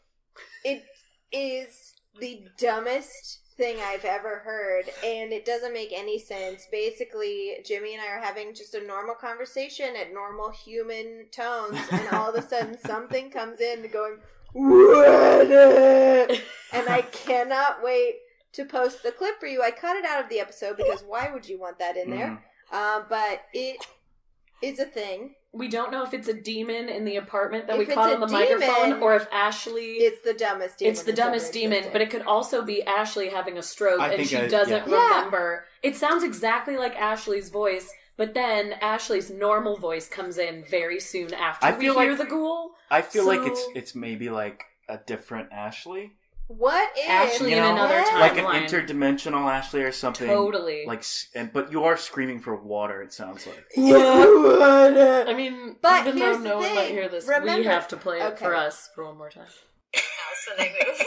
[0.65, 0.83] it
[1.31, 6.67] is the dumbest thing I've ever heard, and it doesn't make any sense.
[6.71, 12.07] Basically, Jimmy and I are having just a normal conversation at normal human tones, and
[12.09, 14.17] all of a sudden something comes in going,
[14.53, 15.51] "What?"
[16.73, 18.15] and I cannot wait
[18.53, 19.63] to post the clip for you.
[19.63, 22.43] I cut it out of the episode because why would you want that in there?
[22.71, 23.85] Uh, but it
[24.61, 25.35] is a thing.
[25.53, 28.19] We don't know if it's a demon in the apartment that If we caught on
[28.19, 29.93] the microphone or if Ashley.
[29.93, 30.91] It's the dumbest demon.
[30.91, 34.27] It's the dumbest demon, but it could also be Ashley having a stroke I and
[34.27, 34.95] she I- doesn't yeah.
[34.95, 35.15] Yeah.
[35.15, 35.65] remember.
[35.81, 41.33] It sounds exactly like Ashley's voice, but then Ashley's normal voice comes in very soon
[41.33, 42.71] after I we feel hear like- the ghoul.
[42.91, 46.13] I feel like it's it's maybe like a different Ashley.
[46.47, 50.27] What if Ashley You in know, another like an interdimensional Ashley or something.
[50.27, 50.85] Totally.
[50.87, 51.03] Like,
[51.35, 53.01] and but you are screaming for water.
[53.01, 53.65] It sounds like.
[53.75, 55.25] Yeah.
[55.27, 56.93] I mean, But even though here's the no one might thing.
[56.93, 59.47] hear this, we have to play it for us for one more time.
[59.93, 61.01] so they move.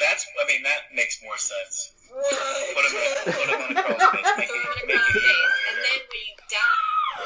[0.00, 1.92] That's, I mean, that makes more sense.
[2.08, 5.36] Put him in, a- put him in a crawl space, make it, make it
[5.68, 7.18] and then when you die.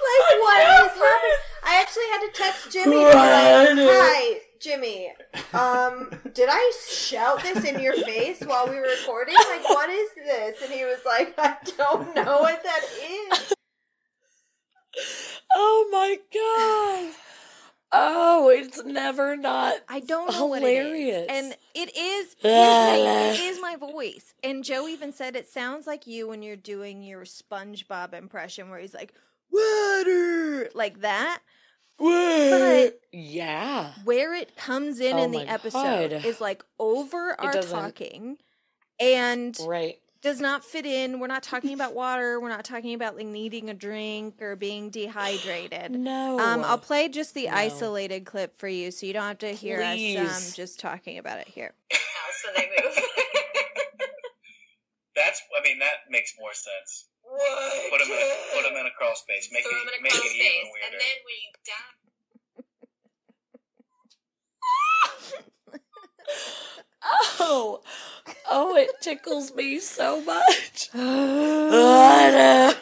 [0.00, 1.38] Like what is happening?
[1.64, 2.96] I actually had to text Jimmy.
[3.04, 5.12] and Like, Hi, Jimmy.
[5.52, 9.34] Um, did I shout this in your face while we were recording?
[9.34, 10.62] Like, what is this?
[10.62, 12.80] And he was like, I don't know what that
[13.30, 13.52] is.
[15.54, 17.14] Oh my god!
[17.92, 19.76] Oh, it's never not.
[19.88, 21.26] I don't know what it hilarious.
[21.28, 24.34] And it is, here's the thing, it is my voice.
[24.42, 28.80] And Joe even said it sounds like you when you're doing your SpongeBob impression where
[28.80, 29.12] he's like,
[29.50, 31.40] water, like that.
[31.98, 33.92] But yeah.
[34.04, 36.24] where it comes in Oh in the episode God.
[36.24, 38.36] is like over our talking
[39.00, 39.98] and Right.
[40.20, 41.20] does not fit in.
[41.20, 42.40] We're not talking about water.
[42.40, 45.92] We're not talking about like needing a drink or being dehydrated.
[45.92, 46.38] No.
[46.40, 47.52] Um, I'll play just the No.
[47.54, 51.38] isolated clip for you so you don't have to hear us um, just talking about
[51.38, 51.74] it here.
[51.92, 52.98] so they move.
[55.14, 57.06] That's, I mean, that makes more sense.
[57.24, 59.94] Put him in a, put him in a crawl space, make Put it, him in
[59.98, 60.92] a make crawl it space, even weirder.
[60.92, 61.94] and then when you die.
[67.40, 67.82] Oh,
[68.50, 70.88] oh, it tickles me so much.
[70.94, 72.74] Oh,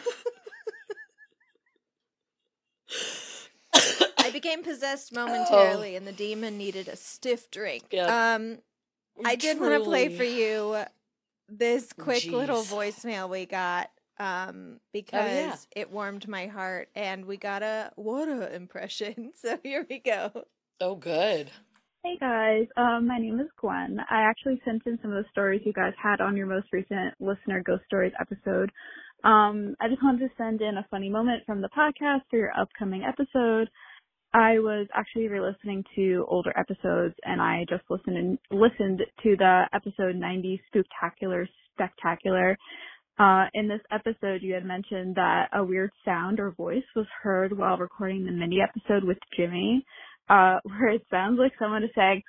[4.17, 7.83] I became possessed momentarily, and the demon needed a stiff drink.
[7.91, 8.35] Yeah.
[8.35, 8.59] Um,
[9.25, 10.17] I did want to play Truly.
[10.17, 10.77] for you
[11.49, 12.93] this quick little Jeez.
[13.03, 13.89] voicemail we got
[14.19, 19.31] um, because it warmed my heart, and we got a water impression.
[19.43, 20.31] So here we go.
[20.79, 21.51] Oh, good.
[22.03, 23.97] Hey guys, um, my name is Gwen.
[24.09, 27.13] I actually sent in some of the stories you guys had on your most recent
[27.19, 28.71] listener ghost stories episode.
[29.23, 32.51] Um, I just wanted to send in a funny moment from the podcast for your
[32.59, 33.69] upcoming episode.
[34.33, 39.65] I was actually re-listening to older episodes, and I just listened and listened to the
[39.73, 42.57] episode 90 Spooktacular Spectacular.
[43.19, 47.55] Uh, in this episode, you had mentioned that a weird sound or voice was heard
[47.55, 49.85] while recording the mini episode with Jimmy,
[50.29, 52.23] uh, where it sounds like someone is saying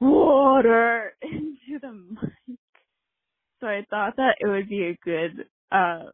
[0.00, 2.58] water into the mic.
[3.60, 6.10] So I thought that it would be a good, uh,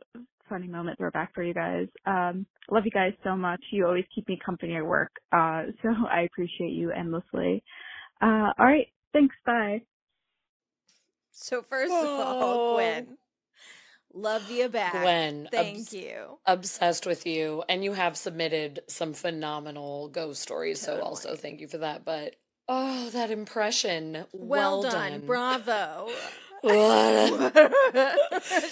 [0.49, 1.87] funny moment throwback for you guys.
[2.05, 3.61] Um, love you guys so much.
[3.71, 5.13] You always keep me company at work.
[5.33, 7.63] Uh, so I appreciate you endlessly.
[8.21, 8.89] Uh, all right.
[9.13, 9.35] Thanks.
[9.47, 9.83] Bye.
[11.31, 13.17] So first of all, Gwen,
[14.15, 14.93] love you back.
[14.93, 16.39] Gwen, thank obs- you.
[16.47, 20.81] Obsessed with you, and you have submitted some phenomenal ghost stories.
[20.81, 22.05] So also thank you for that.
[22.05, 22.35] But
[22.69, 25.21] oh, that impression, Well, well, done.
[25.27, 26.09] Bravo.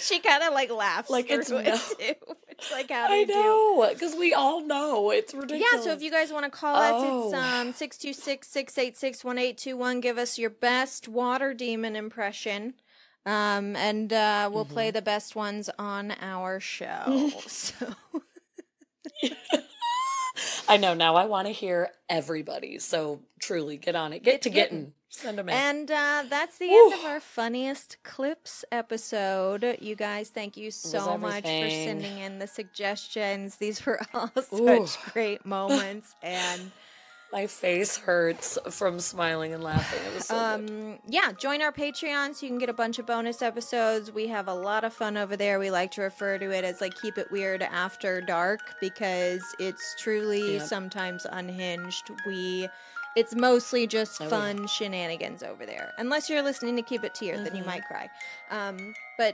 [0.01, 2.13] She kind of like laughs Like, it's no- it too.
[2.49, 5.71] It's like how do I you know because we all know it's ridiculous.
[5.73, 7.29] Yeah, so if you guys want to call us, Oh.
[7.29, 10.01] it's um 626-686-1821.
[10.01, 12.73] Give us your best water demon impression.
[13.27, 14.95] Um and uh we'll play Mm-hmm.
[14.95, 17.29] the best ones on our show.
[17.47, 17.75] so
[20.69, 20.93] I know.
[20.93, 22.79] Now I want to hear everybody.
[22.79, 24.21] So truly, get on it.
[24.23, 24.93] Get, to getting.
[25.09, 25.55] Send them in.
[25.55, 29.77] And uh, that's the end of our funniest clips episode.
[29.81, 33.55] You guys, thank you so much for sending in the suggestions.
[33.55, 34.85] These were all Ooh.
[34.85, 36.13] such great moments.
[36.21, 36.71] And
[37.33, 39.99] My face hurts from smiling and laughing.
[40.07, 40.69] It was so good.
[40.71, 44.11] um, yeah, join our Patreon so you can get a bunch of bonus episodes.
[44.11, 45.59] We have a lot of fun over there.
[45.59, 49.93] We like to refer to it as like Keep It Weird After Dark because it's
[49.99, 50.67] truly Yep.
[50.67, 52.09] sometimes unhinged.
[52.25, 52.69] We.
[53.17, 54.29] It's mostly just Oh, yeah.
[54.29, 55.91] fun shenanigans over there.
[55.97, 57.65] Unless you're listening to Keep It Tear, then you Mhm.
[57.67, 58.09] might cry.
[58.51, 59.33] Um, but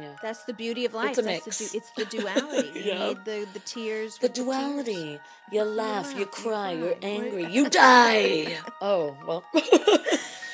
[0.00, 0.14] Yeah.
[0.22, 1.10] that's the beauty of life.
[1.10, 1.58] It's a That's mix.
[1.58, 2.80] The du- it's the duality.
[2.80, 4.18] You need the, the tears.
[4.18, 4.46] The with tears.
[4.46, 5.20] duality.
[5.50, 8.58] You laugh, you cry, you're angry, you die.
[8.80, 9.44] Oh, well.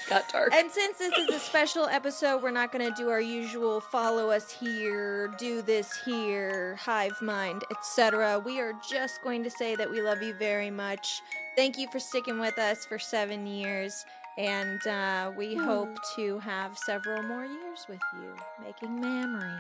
[0.08, 0.52] Got dark.
[0.52, 4.30] And since this is a special episode, we're not going to do our usual follow
[4.30, 8.38] us here, do this here, hive mind, etc.
[8.38, 11.22] We are just going to say that we love you very much.
[11.56, 14.04] Thank you for sticking with us for seven years.
[14.36, 19.52] And uh, we hope to have several more years with you, making memories.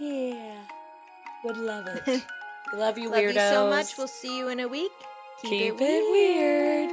[0.00, 0.56] Yeah.
[1.44, 2.22] Would love it.
[2.74, 3.34] love you, Love weirdos.
[3.34, 3.96] you so much.
[3.96, 4.90] We'll see you in a week.
[5.42, 6.90] Keep it weird.